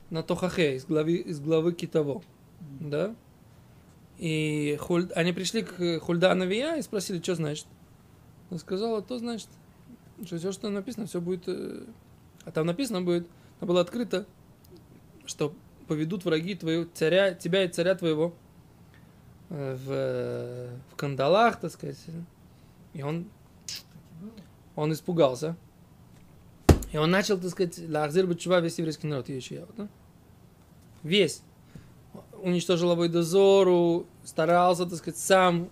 на 0.08 0.22
Тохахе, 0.22 0.76
из 0.76 0.86
главы, 0.86 1.16
из 1.16 1.40
главы 1.40 1.74
Китово, 1.74 2.22
да? 2.80 3.14
И 4.16 4.78
Хуль- 4.80 5.12
они 5.12 5.34
пришли 5.34 5.60
к 5.60 6.00
Хульда 6.00 6.32
Навия 6.32 6.76
и 6.76 6.82
спросили, 6.82 7.20
что 7.20 7.34
значит. 7.34 7.66
Он 8.48 8.58
сказал, 8.58 9.02
то 9.02 9.18
значит, 9.18 9.48
что 10.24 10.38
все, 10.38 10.52
что 10.52 10.68
написано, 10.70 11.06
все 11.06 11.20
будет... 11.20 11.44
э, 11.46 11.84
А 12.44 12.50
там 12.50 12.66
написано 12.66 13.02
будет, 13.02 13.28
там 13.60 13.68
было 13.68 13.80
открыто, 13.80 14.26
что 15.24 15.54
поведут 15.88 16.24
враги 16.24 16.54
твоего 16.54 16.86
царя, 16.94 17.32
тебя 17.34 17.64
и 17.64 17.68
царя 17.68 17.94
твоего 17.94 18.34
э, 19.50 19.76
в, 19.76 20.92
в 20.92 20.96
кандалах, 20.96 21.60
так 21.60 21.70
сказать. 21.70 21.98
И 22.94 23.02
он, 23.02 23.26
он 24.74 24.92
испугался. 24.92 25.56
И 26.92 26.96
он 26.98 27.10
начал, 27.10 27.38
так 27.38 27.50
сказать, 27.50 27.78
лахзир 27.88 28.32
чува 28.36 28.60
весь 28.60 28.78
еврейский 28.78 29.06
народ, 29.06 29.28
Ешияу, 29.28 29.68
да? 29.76 29.88
Весь. 31.02 31.42
Уничтожил 32.42 32.90
Абайдозору, 32.90 34.06
старался, 34.24 34.86
так 34.86 34.98
сказать, 34.98 35.18
сам. 35.18 35.68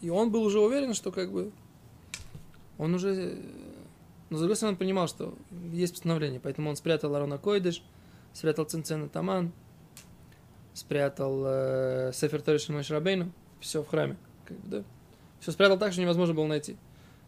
И 0.00 0.10
он 0.10 0.30
был 0.30 0.42
уже 0.42 0.60
уверен, 0.60 0.94
что 0.94 1.12
как 1.12 1.30
бы 1.30 1.52
он 2.78 2.94
уже... 2.94 3.14
э, 3.14 3.36
Но 4.30 4.36
с 4.36 4.40
другой 4.40 4.56
стороны, 4.56 4.74
он 4.74 4.78
понимал, 4.78 5.08
что 5.08 5.34
есть 5.72 5.94
постановление, 5.94 6.40
поэтому 6.40 6.70
он 6.70 6.76
спрятал 6.76 7.14
Арона 7.14 7.38
Койдыш, 7.38 7.82
спрятал 8.32 8.64
Цинцена 8.64 9.08
Таман, 9.08 9.52
спрятал 10.72 11.42
э, 11.46 12.10
Сефер 12.14 12.42
Ториш 12.42 12.68
Мой 12.68 12.82
Шрабейну, 12.82 13.32
все 13.60 13.82
в 13.82 13.88
храме. 13.88 14.16
Как 14.44 14.56
бы, 14.58 14.68
да? 14.68 14.84
Все 15.40 15.52
спрятал 15.52 15.78
так, 15.78 15.92
что 15.92 16.02
невозможно 16.02 16.34
было 16.34 16.46
найти. 16.46 16.76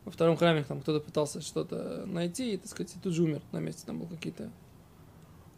Во 0.04 0.10
втором 0.10 0.36
храме 0.36 0.64
там 0.64 0.80
кто-то 0.80 1.04
пытался 1.04 1.40
что-то 1.40 2.04
найти, 2.06 2.54
и, 2.54 2.56
так 2.56 2.68
сказать, 2.68 2.94
и 2.94 2.98
тут 2.98 3.12
же 3.12 3.22
умер 3.22 3.42
на 3.52 3.58
месте, 3.58 3.82
там 3.86 3.98
был 3.98 4.06
какие-то... 4.06 4.50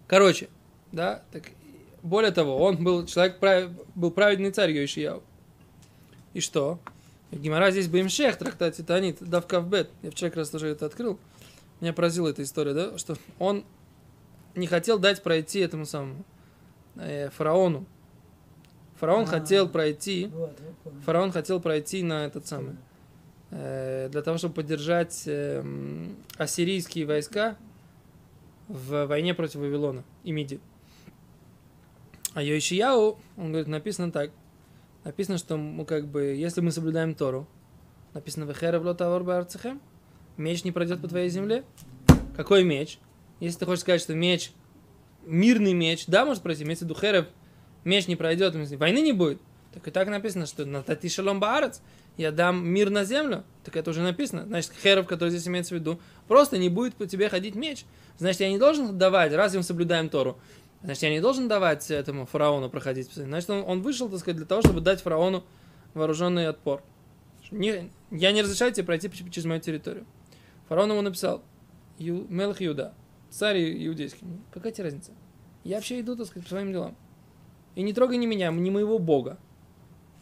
Короче, 0.07 0.49
да, 0.91 1.23
так, 1.33 1.51
более 2.03 2.31
того, 2.31 2.57
он 2.57 2.83
был 2.83 3.05
человек, 3.07 3.39
прав- 3.39 3.71
был 3.95 4.11
праведный 4.11 4.51
царь 4.51 4.73
Йоишияу. 4.73 5.23
И 6.33 6.41
что? 6.41 6.79
Гимара 7.31 7.71
здесь 7.71 7.89
Баимшех, 7.89 8.37
трактат 8.37 8.77
Титанит, 8.77 9.19
Давка 9.21 9.61
в 9.61 9.69
Бет. 9.69 9.91
Я 10.03 10.11
вчера 10.11 10.31
как 10.31 10.39
раз 10.39 10.51
тоже 10.51 10.69
это 10.69 10.87
открыл. 10.87 11.19
Меня 11.81 11.93
поразила 11.93 12.29
эта 12.29 12.43
история, 12.43 12.73
да, 12.73 12.99
что 12.99 13.17
он 13.39 13.65
не 14.55 14.67
хотел 14.67 14.99
дать 14.99 15.23
пройти 15.23 15.61
этому 15.61 15.85
самому 15.85 16.25
э, 16.97 17.31
фараону. 17.31 17.87
Фараон 18.97 19.25
А. 19.25 19.27
хотел 19.27 19.69
пройти, 19.69 20.29
Вот, 20.33 20.59
фараон 21.05 21.31
хотел 21.31 21.61
пройти 21.61 22.03
на 22.03 22.25
этот 22.25 22.47
самый, 22.47 22.77
э, 23.51 24.09
для 24.11 24.23
того, 24.23 24.39
чтобы 24.39 24.55
поддержать 24.55 25.23
э, 25.27 25.63
ассирийские 26.37 27.07
войска 27.07 27.57
в 28.67 29.07
войне 29.07 29.35
против 29.35 29.57
Вавилона 29.57 30.03
и 30.25 30.33
Миди. 30.33 30.61
А 32.35 32.43
Йоишияу, 32.43 33.19
он 33.37 33.49
говорит, 33.49 33.69
написано 33.69 34.11
так. 34.11 34.31
Написано, 35.09 35.39
что 35.39 35.57
мы 35.57 35.87
как 35.87 36.07
бы, 36.07 36.35
если 36.35 36.61
мы 36.61 36.71
соблюдаем 36.71 37.15
Тору, 37.15 37.49
написано 38.13 38.45
«Вехерев 38.45 38.85
ло 38.85 38.95
тавор 38.95 39.25
баарцехем», 39.25 39.81
меч 40.37 40.65
не 40.65 40.71
пройдет 40.71 41.01
по 41.01 41.09
твоей 41.09 41.31
земле. 41.31 41.65
Какой 42.37 42.63
меч? 42.63 42.99
Если 43.41 43.59
ты 43.59 43.65
хочешь 43.65 43.81
сказать, 43.81 44.03
что 44.03 44.15
меч, 44.15 44.53
мирный 45.25 45.73
меч, 45.73 46.05
да, 46.09 46.27
может 46.27 46.43
пройти, 46.43 46.65
имеется 46.65 46.85
в 46.85 46.95
херев, 46.95 47.25
меч 47.85 48.07
не 48.07 48.17
пройдет, 48.17 48.55
войны 48.55 48.99
не 48.99 49.15
будет. 49.15 49.41
Так 49.73 49.89
и 49.89 49.91
так 49.91 50.09
написано, 50.09 50.45
что 50.45 50.67
на 50.67 50.83
тати 50.83 51.09
шалом 51.09 51.41
баарец, 51.41 51.81
я 52.19 52.31
дам 52.31 52.69
мир 52.69 52.91
на 52.91 53.05
землю, 53.05 53.45
так 53.65 53.77
это 53.77 53.89
уже 53.89 54.03
написано. 54.03 54.45
Значит, 54.45 54.73
херов, 54.83 55.07
который 55.07 55.31
здесь 55.31 55.49
имеется 55.49 55.75
в 55.75 55.79
виду, 55.79 56.01
просто 56.27 56.59
не 56.59 56.69
будет 56.69 56.97
по 56.97 57.07
тебе 57.07 57.31
ходить 57.31 57.55
меч. 57.55 57.87
Значит, 58.19 58.43
я 58.43 58.51
не 58.51 58.59
должен 58.59 58.99
давать, 58.99 59.33
разве 59.33 59.61
мы 59.61 59.65
соблюдаем 59.65 60.11
Тору, 60.11 60.39
значит, 60.83 61.03
я 61.03 61.11
не 61.11 61.21
должен 61.21 61.49
давать 61.49 61.91
этому 61.91 62.27
фараону 62.27 62.71
проходить. 62.71 63.13
Значит, 63.13 63.51
он, 63.51 63.65
он 63.67 63.83
вышел, 63.83 64.09
так 64.09 64.19
сказать, 64.21 64.37
для 64.37 64.47
того, 64.47 64.63
чтобы 64.63 64.81
дать 64.81 65.01
фараону 65.01 65.45
вооруженный 65.95 66.49
отпор. 66.49 66.83
Не, 67.51 67.91
я 68.11 68.33
не 68.33 68.43
разрешаю 68.43 68.73
тебе 68.73 68.85
пройти 68.85 69.11
через 69.11 69.45
мою 69.45 69.61
территорию. 69.61 70.07
Фараон 70.69 70.91
ему 70.91 71.03
написал, 71.03 71.43
Ю, 71.99 72.27
Мелах 72.29 72.61
Иуда, 72.61 72.95
царь 73.31 73.59
иудейский. 73.87 74.27
Какая 74.53 74.73
тебе 74.73 74.85
разница? 74.85 75.13
Я 75.65 75.77
вообще 75.77 76.01
иду, 76.01 76.15
так 76.15 76.27
сказать, 76.27 76.45
по 76.45 76.51
своим 76.51 76.73
делам. 76.73 76.97
И 77.75 77.83
не 77.83 77.93
трогай 77.93 78.19
ни 78.19 78.27
меня, 78.27 78.51
ни 78.51 78.71
моего 78.71 78.99
бога. 78.99 79.39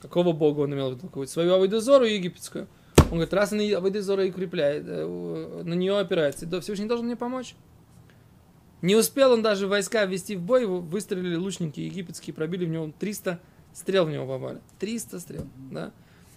Какого 0.01 0.33
бога 0.33 0.61
он 0.61 0.75
имел 0.75 0.95
в 0.95 0.97
виду? 0.97 1.27
Свою 1.27 1.55
Авойдозору 1.55 2.05
египетскую. 2.05 2.69
Он 2.99 3.13
говорит, 3.13 3.35
раз 3.35 3.53
она 3.53 3.63
Авойдозора 3.63 4.25
и 4.25 4.31
укрепляет, 4.31 4.85
э, 4.87 5.63
на 5.65 5.75
нее 5.75 5.99
опирается, 5.99 6.49
то 6.49 6.61
Всевышний 6.61 6.87
должен 6.87 7.07
мне 7.07 7.17
помочь. 7.17 7.55
Не 8.83 8.95
успел 8.95 9.33
он 9.33 9.42
даже 9.42 9.66
войска 9.66 10.04
ввести 10.04 10.37
в 10.37 10.42
бой, 10.42 10.62
его 10.62 10.80
выстрелили 10.80 11.37
лучники 11.37 11.80
египетские, 11.80 12.35
пробили 12.35 12.66
в 12.66 12.68
него 12.68 12.92
300 12.99 13.40
стрел 13.73 14.06
в 14.06 14.11
него 14.11 14.26
попали. 14.26 14.61
300 14.78 15.21
стрел, 15.21 15.47
да. 15.71 15.92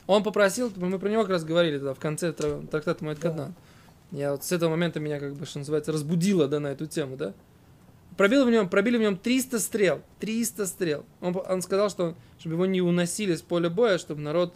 Он 0.07 0.23
попросил, 0.23 0.71
мы 0.75 0.99
про 0.99 1.09
него 1.09 1.21
как 1.21 1.31
раз 1.31 1.43
говорили 1.43 1.77
тогда 1.77 1.93
в 1.93 1.99
конце 1.99 2.33
трактата 2.33 3.03
Моэд 3.03 3.19
Кадан. 3.19 3.53
Я 4.11 4.31
вот 4.31 4.43
с 4.43 4.51
этого 4.51 4.71
момента 4.71 4.99
меня, 4.99 5.19
как 5.19 5.35
бы, 5.35 5.45
что 5.45 5.59
называется, 5.59 5.91
разбудило, 5.91 6.47
да, 6.47 6.59
на 6.59 6.67
эту 6.67 6.87
тему, 6.87 7.15
да. 7.15 7.33
Пробил 8.17 8.43
в 8.43 8.49
нем, 8.49 8.67
пробили 8.67 8.97
в 8.97 9.01
нем 9.01 9.17
300 9.17 9.59
стрел. 9.59 10.01
300 10.19 10.65
стрел. 10.65 11.05
Он, 11.21 11.39
он 11.47 11.61
сказал, 11.61 11.89
что 11.89 12.15
чтобы 12.39 12.55
его 12.55 12.65
не 12.65 12.81
уносили 12.81 13.35
с 13.35 13.41
поля 13.41 13.69
боя, 13.69 13.97
чтобы 13.97 14.21
народ 14.21 14.53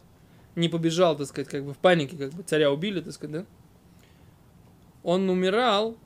не 0.55 0.69
побежал, 0.69 1.15
так 1.15 1.27
сказать, 1.27 1.47
как 1.47 1.63
бы 1.63 1.73
в 1.73 1.77
панике, 1.77 2.17
как 2.17 2.31
бы 2.31 2.43
царя 2.43 2.71
убили, 2.71 2.99
так 3.01 3.13
сказать, 3.13 3.35
да. 3.41 3.45
Он 5.03 5.29
умирал, 5.29 5.97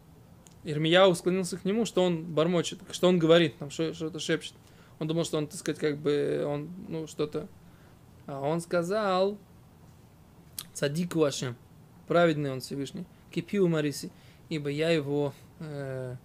Ирмияу 0.68 1.16
склонился 1.16 1.58
к 1.58 1.64
нему, 1.64 1.86
что 1.86 2.04
он 2.04 2.26
бормочет, 2.26 2.80
что 2.92 3.08
он 3.08 3.20
говорит, 3.20 3.58
там 3.58 3.70
что-то 3.70 4.20
шепчет. 4.20 4.54
Он 5.00 5.08
думал, 5.08 5.24
что 5.24 5.38
он, 5.38 5.48
так 5.48 5.58
сказать, 5.58 5.80
как 5.80 5.98
бы, 5.98 6.44
он, 6.46 6.70
ну, 6.90 7.08
что-то... 7.08 7.48
А 8.26 8.42
он 8.42 8.60
сказал, 8.60 9.38
цадик 10.74 11.16
вашим, 11.16 11.56
праведный 12.08 12.52
он 12.52 12.60
Всевышний, 12.60 13.06
кипиу 13.32 13.70
мариси, 13.70 14.12
ибо 14.50 14.70
я 14.70 14.90
его 14.90 15.34
э, 15.60 16.16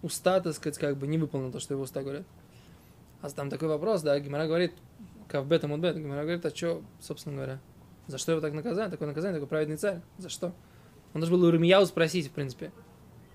уста, 0.00 0.40
так 0.40 0.54
сказать, 0.54 0.78
как 0.78 0.96
бы 0.96 1.06
не 1.06 1.18
выполнил 1.18 1.52
то, 1.52 1.60
что 1.60 1.74
его 1.74 1.82
уста 1.82 2.02
говорят. 2.02 2.24
А 3.20 3.28
там 3.28 3.50
такой 3.50 3.68
вопрос, 3.68 4.00
да, 4.00 4.18
Гимара 4.18 4.46
говорит, 4.46 4.72
Кавбета 5.28 5.68
Мудбет, 5.68 5.98
Гимара 5.98 6.22
говорит, 6.22 6.46
а 6.46 6.56
что, 6.56 6.82
собственно 7.02 7.36
говоря, 7.36 7.60
за 8.06 8.16
что 8.16 8.32
его 8.32 8.40
так 8.40 8.54
наказали, 8.54 8.90
такое 8.90 9.08
наказание, 9.08 9.36
такой 9.36 9.48
праведный 9.48 9.76
царь, 9.76 10.00
за 10.16 10.30
что? 10.30 10.54
Он 11.12 11.20
должен 11.20 11.38
был 11.38 11.44
у 11.46 11.50
Ирмияу 11.50 11.84
спросить, 11.84 12.28
в 12.28 12.30
принципе. 12.30 12.72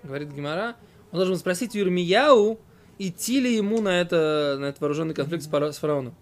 Говорит 0.06 0.32
Гимара, 0.32 0.76
он 1.12 1.18
должен 1.18 1.38
спросить 1.38 1.76
у 1.76 2.60
идти 2.98 3.40
ли 3.40 3.56
ему 3.56 3.82
на, 3.82 4.00
это, 4.00 4.58
на 4.60 4.66
этот 4.66 4.80
вооруженный 4.82 5.14
конфликт 5.14 5.44
с, 5.44 5.78
фараоном. 5.78 6.16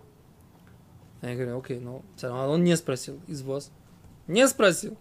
А 1.21 1.29
я 1.29 1.35
говорю, 1.35 1.59
окей, 1.59 1.79
ну, 1.79 2.03
а 2.21 2.49
он 2.49 2.63
не 2.63 2.75
спросил, 2.75 3.19
извоз. 3.27 3.71
Не 4.27 4.47
спросил. 4.47 4.97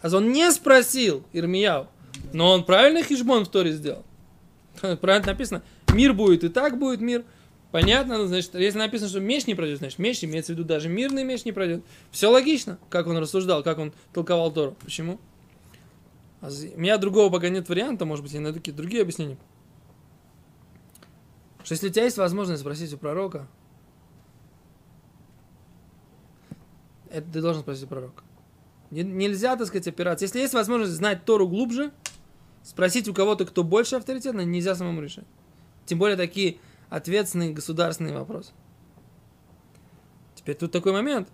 А 0.00 0.14
он 0.14 0.32
не 0.32 0.50
спросил 0.50 1.24
Ирмияу. 1.32 1.88
Но 2.32 2.52
он 2.52 2.64
правильно 2.64 3.02
хижбон 3.02 3.44
в 3.44 3.48
Торе 3.48 3.72
сделал. 3.72 4.04
Правильно 5.00 5.26
написано. 5.26 5.62
Мир 5.92 6.12
будет, 6.12 6.44
и 6.44 6.48
так 6.48 6.78
будет 6.78 7.00
мир. 7.00 7.24
Понятно, 7.70 8.16
ну, 8.16 8.26
значит, 8.26 8.54
если 8.54 8.78
написано, 8.78 9.10
что 9.10 9.20
меч 9.20 9.46
не 9.46 9.54
пройдет, 9.54 9.78
значит, 9.78 9.98
меч 9.98 10.24
имеется 10.24 10.52
в 10.52 10.56
виду 10.56 10.66
даже 10.66 10.88
мирный 10.88 11.22
меч 11.22 11.44
не 11.44 11.52
пройдет. 11.52 11.82
Все 12.10 12.30
логично, 12.30 12.78
как 12.88 13.06
он 13.06 13.18
рассуждал, 13.18 13.62
как 13.62 13.78
он 13.78 13.92
толковал 14.14 14.50
Тору. 14.50 14.74
Почему? 14.82 15.20
А 16.40 16.48
у 16.48 16.78
меня 16.78 16.98
другого 16.98 17.30
пока 17.30 17.48
нет 17.48 17.68
варианта, 17.68 18.04
может 18.04 18.22
быть, 18.22 18.32
я 18.32 18.40
найду 18.40 18.58
какие-то 18.58 18.80
другие 18.80 19.02
объяснения. 19.02 19.38
Что 21.64 21.74
если 21.74 21.88
у 21.88 21.92
тебя 21.92 22.04
есть 22.04 22.16
возможность 22.16 22.60
спросить 22.60 22.92
у 22.92 22.98
пророка, 22.98 23.48
это 27.10 27.30
ты 27.30 27.40
должен 27.40 27.62
спросить 27.62 27.84
у 27.84 27.88
пророка. 27.88 28.22
Нельзя, 28.90 29.56
так 29.56 29.66
сказать, 29.66 29.88
опираться. 29.88 30.24
Если 30.24 30.38
есть 30.38 30.54
возможность 30.54 30.92
знать 30.92 31.24
Тору 31.24 31.48
глубже, 31.48 31.92
Спросить 32.68 33.08
у 33.08 33.14
кого-то, 33.14 33.46
кто 33.46 33.64
больше 33.64 33.96
авторитетно, 33.96 34.42
нельзя 34.42 34.74
самому 34.74 35.00
решать. 35.00 35.24
Тем 35.86 35.98
более 35.98 36.18
такие 36.18 36.58
ответственные 36.90 37.54
государственные 37.54 38.12
вопросы. 38.12 38.52
Теперь 40.34 40.54
тут 40.54 40.70
такой 40.70 40.92
момент, 40.92 41.28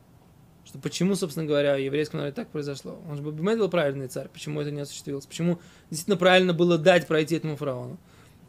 что 0.65 0.79
почему, 0.79 1.15
собственно 1.15 1.47
говоря, 1.47 1.77
в 1.77 1.81
еврейском 1.81 2.21
народе 2.21 2.35
так 2.35 2.49
произошло. 2.49 2.99
Он 3.09 3.17
же 3.17 3.23
был 3.23 3.69
правильный 3.69 4.09
царь, 4.09 4.29
почему 4.33 4.61
это 4.61 4.71
не 4.71 4.81
осуществилось, 4.81 5.27
почему 5.27 5.61
действительно 5.91 6.17
правильно 6.17 6.53
было 6.53 6.79
дать 6.79 7.07
пройти 7.07 7.37
этому 7.37 7.57
фараону. 7.57 7.99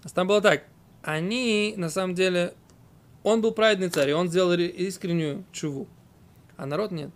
А 0.04 0.10
там 0.10 0.28
было 0.28 0.42
так, 0.42 0.64
они, 1.04 1.74
на 1.78 1.90
самом 1.90 2.16
деле, 2.16 2.54
он 3.24 3.42
был 3.42 3.52
праведный 3.52 3.90
царь, 3.90 4.12
и 4.12 4.14
он 4.14 4.30
сделал 4.30 4.54
искреннюю 4.54 5.44
чуву, 5.52 5.88
а 6.58 6.66
народ 6.66 6.92
нет. 6.92 7.10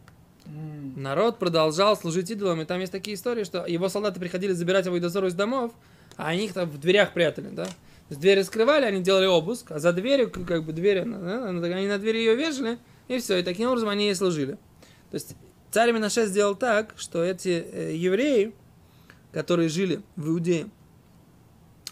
Народ 0.96 1.38
продолжал 1.38 1.96
служить 1.96 2.32
идолам, 2.32 2.62
и 2.62 2.66
там 2.66 2.80
есть 2.80 2.92
такие 2.92 3.16
истории, 3.16 3.44
что 3.44 3.66
его 3.66 3.88
солдаты 3.88 4.20
приходили 4.20 4.52
забирать 4.52 4.88
его 4.88 5.00
дозору 5.00 5.28
из 5.28 5.36
домов, 5.36 5.72
а 6.18 6.30
они 6.30 6.46
их 6.46 6.54
там 6.54 6.68
в 6.68 6.80
дверях 6.80 7.14
прятали, 7.14 7.50
да. 7.52 7.66
То 7.66 8.14
есть 8.14 8.22
двери 8.22 8.42
скрывали, 8.42 8.86
они 8.86 9.04
делали 9.04 9.28
обыск, 9.28 9.72
а 9.72 9.78
за 9.78 9.94
дверью, 9.94 10.32
как 10.32 10.64
бы 10.64 10.74
дверь, 10.74 11.02
они 11.02 11.88
на 11.88 12.00
двери 12.00 12.18
ее 12.18 12.36
вешали, 12.36 12.80
и 13.08 13.20
все, 13.20 13.38
и 13.38 13.44
таким 13.44 13.70
образом 13.70 13.90
они 13.90 14.10
и 14.10 14.16
служили. 14.16 14.58
То 15.12 15.16
есть 15.16 15.36
царь 15.72 15.92
Минаше 15.92 16.26
сделал 16.26 16.56
так, 16.56 16.94
что 16.98 17.24
эти 17.24 17.50
э, 17.50 17.96
евреи, 17.96 18.54
которые 19.32 19.70
жили 19.70 20.02
в 20.16 20.30
Иудее, 20.30 20.70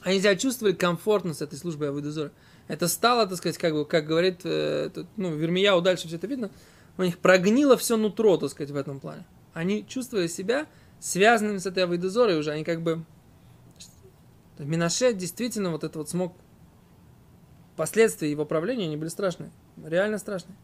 они 0.01 0.19
себя 0.19 0.35
чувствовали 0.35 0.73
комфортно 0.73 1.33
с 1.33 1.41
этой 1.41 1.57
службой 1.57 1.89
Авойдозора. 1.89 2.31
Это 2.67 2.87
стало, 2.87 3.27
так 3.27 3.37
сказать, 3.37 3.57
как 3.57 3.73
бы, 3.73 3.85
как 3.85 4.05
говорит, 4.05 4.41
э, 4.43 4.89
ну, 5.15 5.35
Вермияу 5.35 5.81
дальше 5.81 6.07
все 6.07 6.17
это 6.17 6.27
видно, 6.27 6.51
у 6.97 7.03
них 7.03 7.17
прогнило 7.19 7.77
все 7.77 7.97
нутро, 7.97 8.37
так 8.37 8.49
сказать, 8.49 8.71
в 8.71 8.75
этом 8.75 8.99
плане. 8.99 9.25
Они 9.53 9.85
чувствовали 9.87 10.27
себя 10.27 10.67
связанными 10.99 11.57
с 11.57 11.65
этой 11.65 11.83
Авойдозорой 11.83 12.37
уже, 12.37 12.51
они 12.51 12.63
как 12.63 12.81
бы... 12.81 13.03
Минаше 14.59 15.13
действительно 15.13 15.71
вот 15.71 15.83
это 15.83 15.99
вот 15.99 16.09
смог... 16.09 16.35
Последствия 17.75 18.31
его 18.31 18.43
правления, 18.43 18.85
они 18.85 18.97
были 18.97 19.09
страшные, 19.09 19.51
реально 19.83 20.17
страшные. 20.17 20.55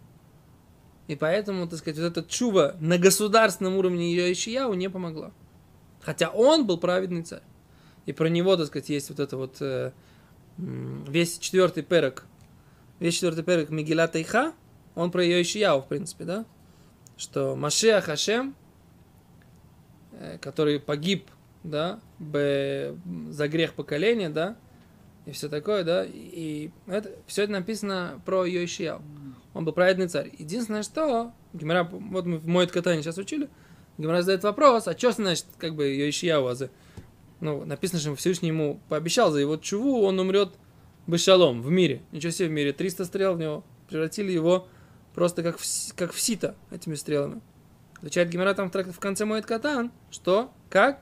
И 1.07 1.15
поэтому, 1.15 1.67
так 1.67 1.79
сказать, 1.79 1.99
вот 1.99 2.05
эта 2.05 2.23
чува 2.23 2.75
на 2.79 2.97
государственном 2.97 3.75
уровне 3.75 4.11
ее 4.11 4.31
Ишияу 4.31 4.73
не 4.73 4.89
помогла. 4.89 5.31
Хотя 6.01 6.29
он 6.29 6.65
был 6.65 6.77
праведный 6.77 7.23
царь. 7.23 7.43
И 8.05 8.13
про 8.13 8.27
него, 8.27 8.55
так 8.57 8.67
сказать, 8.67 8.89
есть 8.89 9.09
вот 9.09 9.19
это 9.19 9.37
вот 9.37 9.57
э, 9.61 9.91
весь 10.57 11.39
четвертый 11.39 11.83
перек, 11.83 12.25
весь 12.99 13.15
четвертый 13.15 13.43
перек 13.43 13.69
Мегила 13.69 14.07
Тайха, 14.07 14.53
он 14.95 15.11
про 15.11 15.23
ее 15.23 15.41
Ишияу, 15.41 15.81
в 15.81 15.87
принципе, 15.87 16.25
да? 16.25 16.45
Что 17.17 17.55
Машея 17.55 18.01
Хашем, 18.01 18.55
э, 20.11 20.37
который 20.39 20.79
погиб, 20.79 21.29
да, 21.63 22.01
за 22.19 23.47
грех 23.47 23.73
поколения, 23.73 24.29
да, 24.29 24.57
и 25.25 25.31
все 25.31 25.47
такое, 25.47 25.83
да, 25.83 26.05
и 26.05 26.71
это, 26.87 27.11
все 27.25 27.43
это 27.43 27.53
написано 27.53 28.21
про 28.25 28.43
ее 28.43 28.65
Ишияу. 28.65 29.01
Он 29.53 29.65
был 29.65 29.73
праведный 29.73 30.07
царь. 30.07 30.31
Единственное, 30.37 30.83
что, 30.83 31.31
Гимара, 31.53 31.83
вот 31.83 32.25
мы 32.25 32.37
в 32.37 32.47
Моет 32.47 32.71
Катане 32.71 33.03
сейчас 33.03 33.17
учили, 33.17 33.49
Гимара 33.97 34.21
задает 34.21 34.43
вопрос, 34.43 34.87
а 34.87 34.97
что 34.97 35.11
значит, 35.11 35.45
как 35.57 35.75
бы, 35.75 35.85
ее 35.85 36.09
Ишияу, 36.09 36.47
а 36.47 36.55
ну, 37.39 37.65
написано, 37.65 37.99
что 37.99 38.15
Всевышний 38.15 38.49
ему 38.49 38.79
пообещал 38.89 39.31
за 39.31 39.39
его 39.39 39.57
чуву, 39.57 40.01
он 40.01 40.19
умрет 40.19 40.53
бешалом 41.07 41.61
в 41.61 41.69
мире. 41.69 42.01
Ничего 42.11 42.31
себе 42.31 42.47
в 42.47 42.51
мире. 42.51 42.71
300 42.71 43.05
стрел 43.05 43.35
в 43.35 43.39
него 43.39 43.63
превратили 43.89 44.31
его 44.31 44.67
просто 45.13 45.43
как 45.43 45.57
в, 45.57 45.95
как 45.95 46.13
в 46.13 46.19
сито 46.19 46.55
этими 46.71 46.95
стрелами. 46.95 47.41
Отвечает 47.97 48.29
Гимера 48.29 48.53
там 48.53 48.71
в 48.71 48.99
конце 48.99 49.25
Моет 49.25 49.45
Катан, 49.45 49.91
что, 50.09 50.51
как? 50.69 51.01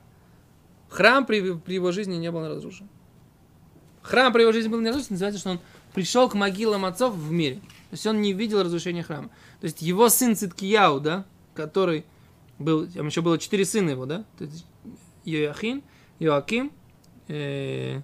Храм 0.88 1.24
при, 1.26 1.54
при 1.54 1.74
его 1.74 1.90
жизни 1.90 2.16
не 2.16 2.30
был 2.30 2.46
разрушен. 2.46 2.88
Храм 4.02 4.32
при 4.32 4.42
его 4.42 4.52
жизни 4.52 4.68
был 4.68 4.80
не 4.80 4.88
разрушен, 4.88 5.08
называется, 5.10 5.40
что 5.40 5.50
он 5.50 5.60
пришел 5.94 6.28
к 6.28 6.34
могилам 6.34 6.84
отцов 6.84 7.14
в 7.14 7.30
мире. 7.32 7.60
То 7.92 7.94
есть 7.94 8.06
он 8.06 8.22
не 8.22 8.32
видел 8.32 8.62
разрушения 8.62 9.02
храма. 9.02 9.28
То 9.60 9.66
есть 9.66 9.82
его 9.82 10.08
сын 10.08 10.34
Циткияу, 10.34 10.98
да, 10.98 11.26
который 11.52 12.06
был, 12.58 12.86
там 12.86 13.08
еще 13.08 13.20
было 13.20 13.36
четыре 13.36 13.66
сына 13.66 13.90
его, 13.90 14.06
да, 14.06 14.24
то 14.38 14.44
есть 14.44 14.64
Йоахин, 15.24 15.82
Йоаким 16.18 16.72
э, 17.28 18.00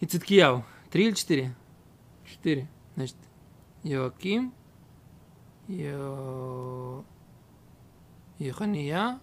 и 0.00 0.06
Циткияу. 0.06 0.64
Три 0.90 1.08
или 1.08 1.14
четыре? 1.14 1.54
Четыре. 2.24 2.66
Значит, 2.94 3.16
Йоаким, 3.82 4.54
Йо... 5.68 7.04
Йохания, 8.38 9.20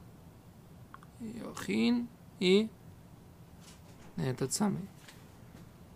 Йохин 1.20 2.08
и 2.40 2.70
этот 4.18 4.54
самый. 4.54 4.88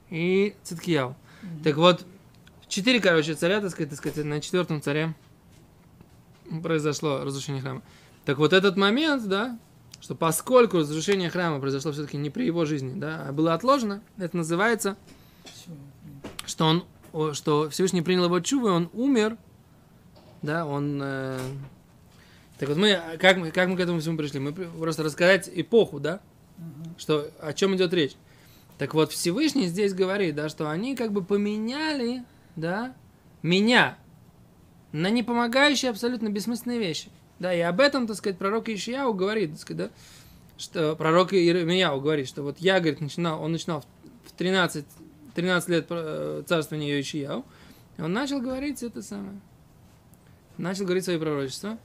И 0.09 0.55
Циткияу. 0.63 1.15
Mm-hmm. 1.43 1.63
Так 1.63 1.77
вот, 1.77 2.05
четыре, 2.77 2.99
короче, 3.01 3.33
царя, 3.33 3.59
так 3.59 3.71
сказать, 3.71 3.89
так 3.89 3.97
сказать, 3.97 4.23
на 4.23 4.39
четвертом 4.39 4.81
царе 4.83 5.15
произошло 6.61 7.23
разрушение 7.23 7.61
храма. 7.61 7.81
Так 8.23 8.37
вот 8.37 8.53
этот 8.53 8.77
момент, 8.77 9.27
да, 9.27 9.57
что 9.99 10.13
поскольку 10.13 10.77
разрушение 10.77 11.31
храма 11.31 11.59
произошло 11.59 11.91
все-таки 11.91 12.17
не 12.17 12.29
при 12.29 12.45
его 12.45 12.65
жизни, 12.65 12.93
да, 12.99 13.25
а 13.27 13.31
было 13.31 13.55
отложено, 13.55 14.03
это 14.17 14.37
называется, 14.37 14.95
что 16.45 16.83
он, 17.13 17.33
что 17.33 17.69
Всевышний 17.71 18.03
принял 18.03 18.25
его 18.25 18.39
чувы, 18.41 18.69
он 18.69 18.91
умер, 18.93 19.37
да, 20.43 20.67
он... 20.67 20.99
э, 21.01 21.39
Так 22.59 22.69
вот 22.69 22.77
мы, 22.77 22.99
как, 23.19 23.37
мы, 23.37 23.49
как 23.49 23.69
мы 23.69 23.75
к 23.75 23.79
этому 23.79 23.99
всему 24.01 24.17
пришли? 24.17 24.39
Мы 24.39 24.53
просто 24.53 25.01
рассказать 25.01 25.49
эпоху, 25.51 25.99
да, 25.99 26.19
Ага. 26.59 26.93
что, 26.99 27.31
о 27.41 27.53
чем 27.53 27.75
идет 27.75 27.91
речь. 27.91 28.13
Так 28.77 28.93
вот, 28.93 29.11
Всевышний 29.11 29.65
здесь 29.65 29.95
говорит, 29.95 30.35
да, 30.35 30.47
что 30.47 30.69
они 30.69 30.95
как 30.95 31.11
бы 31.11 31.23
поменяли, 31.23 32.23
да, 32.57 32.93
меня? 33.41 33.97
На 34.91 35.09
непомогающие 35.09 35.91
абсолютно 35.91 36.29
бессмысленные 36.29 36.79
вещи. 36.79 37.09
Да, 37.39 37.53
и 37.53 37.59
об 37.59 37.79
этом, 37.79 38.07
так 38.07 38.17
сказать, 38.17 38.37
пророк 38.37 38.67
Ишияу 38.67 39.13
говорит, 39.13 39.51
так 39.51 39.59
сказать, 39.59 39.89
да, 39.89 39.89
что 40.57 40.95
пророк 40.95 41.33
Иеремияу 41.33 42.01
говорит, 42.01 42.27
что 42.27 42.41
вот 42.41 42.57
я, 42.57 42.79
говорит, 42.79 42.99
начинал, 42.99 43.41
он 43.41 43.51
начинал 43.51 43.83
в 44.25 44.31
13, 44.31 44.85
13 45.35 45.69
лет 45.69 45.85
э, 45.89 46.43
царствования 46.47 46.99
Ишияу, 46.99 47.45
и 47.97 48.01
он 48.01 48.11
начал 48.11 48.41
говорить 48.41 48.81
это 48.81 49.03
самое, 49.03 49.39
начал 50.57 50.85
говорить 50.85 51.03
свои 51.03 51.19
пророчества, 51.19 51.77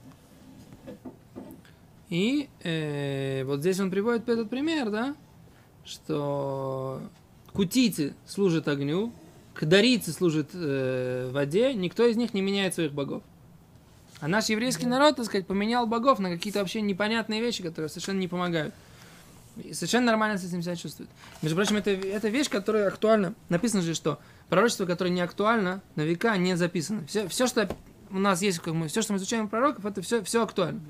и 2.09 2.49
э, 2.63 3.43
вот 3.45 3.59
здесь 3.59 3.79
он 3.79 3.91
приводит 3.91 4.27
этот 4.27 4.49
пример, 4.49 4.89
да, 4.89 5.15
что 5.85 6.99
кутийцы 7.53 8.15
служат 8.25 8.67
огню, 8.67 9.13
кадарийцы 9.53 10.11
служат 10.11 10.49
э, 10.53 11.29
воде, 11.31 11.73
никто 11.73 12.05
из 12.05 12.17
них 12.17 12.33
не 12.33 12.41
меняет 12.41 12.73
своих 12.73 12.93
богов. 12.93 13.23
А 14.19 14.27
наш 14.27 14.47
еврейский 14.47 14.85
народ, 14.85 15.17
так 15.17 15.25
сказать, 15.25 15.45
поменял 15.45 15.85
богов 15.85 16.19
на 16.19 16.29
какие-то 16.29 16.59
вообще 16.59 16.81
непонятные 16.81 17.41
вещи, 17.41 17.61
которые 17.61 17.89
совершенно 17.89 18.19
не 18.19 18.27
помогают. 18.27 18.73
И 19.57 19.73
совершенно 19.73 20.07
нормально 20.07 20.37
с 20.37 20.45
этим 20.45 20.61
себя 20.61 20.75
чувствует. 20.75 21.09
Между 21.41 21.55
прочим, 21.55 21.75
это, 21.75 21.91
это 21.91 22.29
вещь, 22.29 22.49
которая 22.49 22.87
актуальна. 22.87 23.35
Написано 23.49 23.81
же, 23.83 23.93
что 23.93 24.19
пророчество, 24.49 24.85
которое 24.85 25.09
не 25.11 25.21
актуально, 25.21 25.81
на 25.95 26.01
века 26.01 26.35
не 26.37 26.55
записано. 26.55 27.05
Все, 27.05 27.27
все 27.27 27.47
что 27.47 27.69
у 28.09 28.19
нас 28.19 28.41
есть, 28.41 28.59
как 28.59 28.73
мы, 28.73 28.87
все, 28.87 29.01
что 29.01 29.13
мы 29.13 29.17
изучаем 29.17 29.47
пророков, 29.47 29.85
это 29.85 30.01
все, 30.01 30.23
все 30.23 30.43
актуально. 30.43 30.81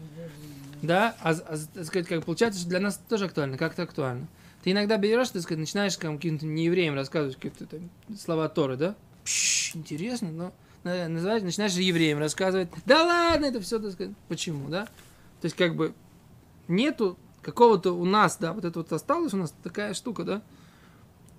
Да, 0.82 1.16
а, 1.22 1.32
а, 1.32 1.58
так 1.74 1.86
сказать, 1.86 2.08
как 2.08 2.26
получается, 2.26 2.60
что 2.60 2.70
для 2.70 2.82
нас 2.82 2.96
это 2.96 3.10
тоже 3.10 3.26
актуально, 3.26 3.58
как-то 3.58 3.84
актуально. 3.84 4.28
Ты 4.64 4.72
иногда 4.72 4.98
берешь, 4.98 5.30
так 5.30 5.42
сказать, 5.42 5.60
начинаешь 5.60 5.98
как, 5.98 6.14
каким-то 6.14 6.46
неевреям 6.46 6.96
рассказывать 6.96 7.36
какие-то 7.36 7.66
там 7.66 7.90
слова 8.18 8.48
Торы, 8.48 8.78
да? 8.78 8.96
Пш, 9.26 9.76
интересно, 9.76 10.32
но 10.32 10.54
на- 10.84 11.10
называешь, 11.10 11.44
начинаешь 11.44 11.74
евреям 11.74 12.20
рассказывать. 12.20 12.70
Да 12.86 13.04
ладно, 13.04 13.46
это 13.46 13.60
все, 13.60 13.80
так 13.80 13.92
сказать. 13.92 14.16
Почему, 14.30 14.70
да? 14.70 14.86
То 15.42 15.46
есть, 15.46 15.56
как 15.58 15.76
бы, 15.76 15.94
нету 16.70 17.18
какого-то 17.42 17.92
у 17.92 18.06
нас, 18.06 18.38
да, 18.38 18.54
вот 18.54 18.64
это 18.64 18.80
вот 18.80 18.92
осталось 18.94 19.34
у 19.34 19.38
нас 19.38 19.54
такая 19.64 19.94
штука, 19.94 20.24
да, 20.24 20.42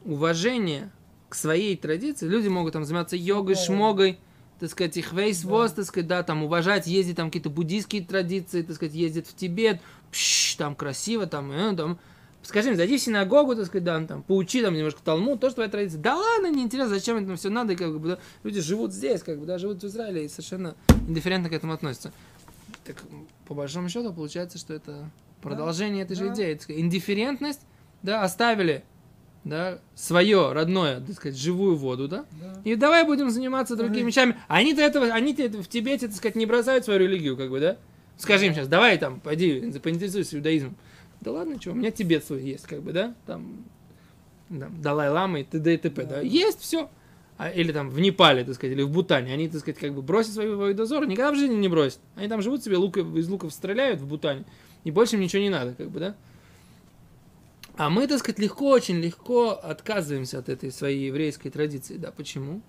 уважение 0.04 0.90
к 1.30 1.34
своей 1.34 1.76
традиции. 1.78 2.28
Люди 2.28 2.48
могут 2.48 2.74
там 2.74 2.84
заниматься 2.84 3.16
йогой, 3.16 3.54
шмогой, 3.54 4.18
так 4.60 4.70
сказать, 4.70 4.98
их 4.98 5.14
весь 5.14 5.44
воз, 5.44 5.72
так 5.72 5.86
сказать, 5.86 6.06
да, 6.06 6.22
там 6.22 6.42
уважать, 6.42 6.86
ездить 6.86 7.16
там 7.16 7.28
какие-то 7.28 7.48
буддийские 7.50 8.04
традиции, 8.04 8.60
так 8.60 8.76
сказать, 8.76 8.94
ездить 8.94 9.26
в 9.26 9.34
Тибет, 9.34 9.80
пш, 10.12 10.56
там 10.56 10.74
красиво, 10.74 11.26
там, 11.26 11.50
э, 11.50 11.74
там, 11.74 11.98
скажи 12.44 12.70
им, 12.70 12.76
зайди 12.76 12.96
в 12.96 13.00
синагогу, 13.00 13.56
так 13.56 13.66
сказать, 13.66 13.84
да, 13.84 14.00
там, 14.04 14.22
поучи 14.22 14.62
там 14.62 14.74
немножко 14.74 15.00
Талмуд, 15.02 15.40
тоже 15.40 15.54
твоя 15.54 15.70
традиция. 15.70 16.00
Да 16.00 16.16
ладно, 16.16 16.50
неинтересно, 16.50 16.94
зачем 16.94 17.16
это 17.16 17.36
все 17.36 17.50
надо, 17.50 17.72
и 17.72 17.76
как 17.76 17.98
бы, 17.98 18.08
да, 18.08 18.18
люди 18.42 18.60
живут 18.60 18.92
здесь, 18.92 19.22
как 19.22 19.38
бы, 19.38 19.46
да, 19.46 19.58
живут 19.58 19.82
в 19.82 19.86
Израиле 19.86 20.24
и 20.24 20.28
совершенно 20.28 20.74
индифферентно 21.08 21.50
к 21.50 21.52
этому 21.52 21.72
относятся. 21.72 22.12
Так, 22.84 22.96
по 23.48 23.54
большому 23.54 23.88
счету, 23.88 24.12
получается, 24.12 24.58
что 24.58 24.74
это 24.74 25.10
продолжение 25.42 26.04
этой 26.04 26.16
же 26.16 26.26
да. 26.26 26.34
идеи. 26.34 26.52
Так 26.54 26.62
сказать, 26.62 26.82
Индифферентность, 26.82 27.60
да, 28.02 28.22
оставили, 28.22 28.84
да, 29.44 29.78
свое 29.94 30.52
родное, 30.52 31.00
так 31.00 31.16
сказать, 31.16 31.36
живую 31.38 31.76
воду, 31.76 32.08
да, 32.08 32.24
Да. 32.40 32.60
и 32.64 32.74
давай 32.76 33.04
будем 33.04 33.30
заниматься 33.30 33.76
другими 33.76 34.00
Ага. 34.02 34.08
вещами. 34.08 34.38
Они-то 34.48 34.82
этого, 34.82 35.06
они-то 35.06 35.42
это 35.42 35.62
в 35.62 35.68
Тибете, 35.68 36.08
так 36.08 36.16
сказать, 36.16 36.36
не 36.36 36.46
бросают 36.46 36.84
свою 36.84 37.00
религию, 37.00 37.36
как 37.36 37.50
бы, 37.50 37.60
да? 37.60 37.76
Скажи 38.16 38.46
им 38.46 38.54
сейчас, 38.54 38.68
давай 38.68 38.96
там, 38.96 39.20
пойди, 39.20 39.72
поинтересуйся 39.82 40.36
иудаизмом. 40.36 40.76
Да 41.24 41.32
ладно, 41.32 41.58
что, 41.60 41.72
у 41.72 41.74
меня 41.74 41.90
Тибет 41.90 42.24
свой 42.24 42.42
есть, 42.42 42.66
как 42.66 42.82
бы, 42.82 42.92
да? 42.92 43.14
Там, 43.24 43.64
да, 44.50 44.68
Далай-Лама 44.68 45.40
и 45.40 45.44
т.д. 45.44 45.74
и 45.74 45.76
т.п., 45.78 46.04
да? 46.04 46.20
Есть 46.20 46.60
все. 46.60 46.90
А, 47.38 47.48
или 47.48 47.72
там 47.72 47.88
в 47.88 47.98
Непале, 47.98 48.44
так 48.44 48.54
сказать, 48.54 48.76
или 48.76 48.82
в 48.82 48.90
Бутане. 48.90 49.32
Они, 49.32 49.48
так 49.48 49.60
сказать, 49.60 49.78
как 49.78 49.94
бы 49.94 50.02
бросят 50.02 50.34
свою 50.34 50.58
воедозор, 50.58 51.06
никогда 51.06 51.32
в 51.32 51.36
жизни 51.36 51.54
не 51.54 51.68
бросят. 51.68 51.98
Они 52.14 52.28
там 52.28 52.42
живут 52.42 52.62
себе, 52.62 52.76
лука, 52.76 53.00
из 53.00 53.28
луков 53.28 53.52
стреляют 53.52 54.00
в 54.00 54.06
Бутане, 54.06 54.44
и 54.84 54.90
больше 54.90 55.16
им 55.16 55.22
ничего 55.22 55.42
не 55.42 55.50
надо, 55.50 55.74
как 55.74 55.90
бы, 55.90 55.98
да? 55.98 56.16
А 57.76 57.90
мы, 57.90 58.06
так 58.06 58.18
сказать, 58.18 58.38
легко, 58.38 58.68
очень 58.68 59.00
легко 59.00 59.50
отказываемся 59.50 60.38
от 60.38 60.48
этой 60.48 60.70
своей 60.70 61.06
еврейской 61.06 61.50
традиции. 61.50 61.96
Да, 61.96 62.12
почему? 62.12 62.60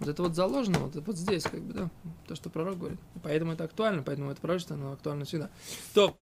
Вот 0.00 0.08
это 0.08 0.22
вот 0.22 0.34
заложено 0.34 0.78
вот, 0.80 0.96
вот 1.06 1.16
здесь, 1.16 1.44
как 1.44 1.60
бы, 1.60 1.74
да, 1.74 1.90
то, 2.26 2.34
что 2.34 2.48
пророк 2.48 2.78
говорит. 2.78 2.98
Поэтому 3.22 3.52
это 3.52 3.64
актуально, 3.64 4.02
поэтому 4.02 4.30
это 4.30 4.40
пророчество, 4.40 4.74
оно 4.74 4.92
актуально 4.92 5.26
всегда. 5.26 5.50
То, 5.94 6.16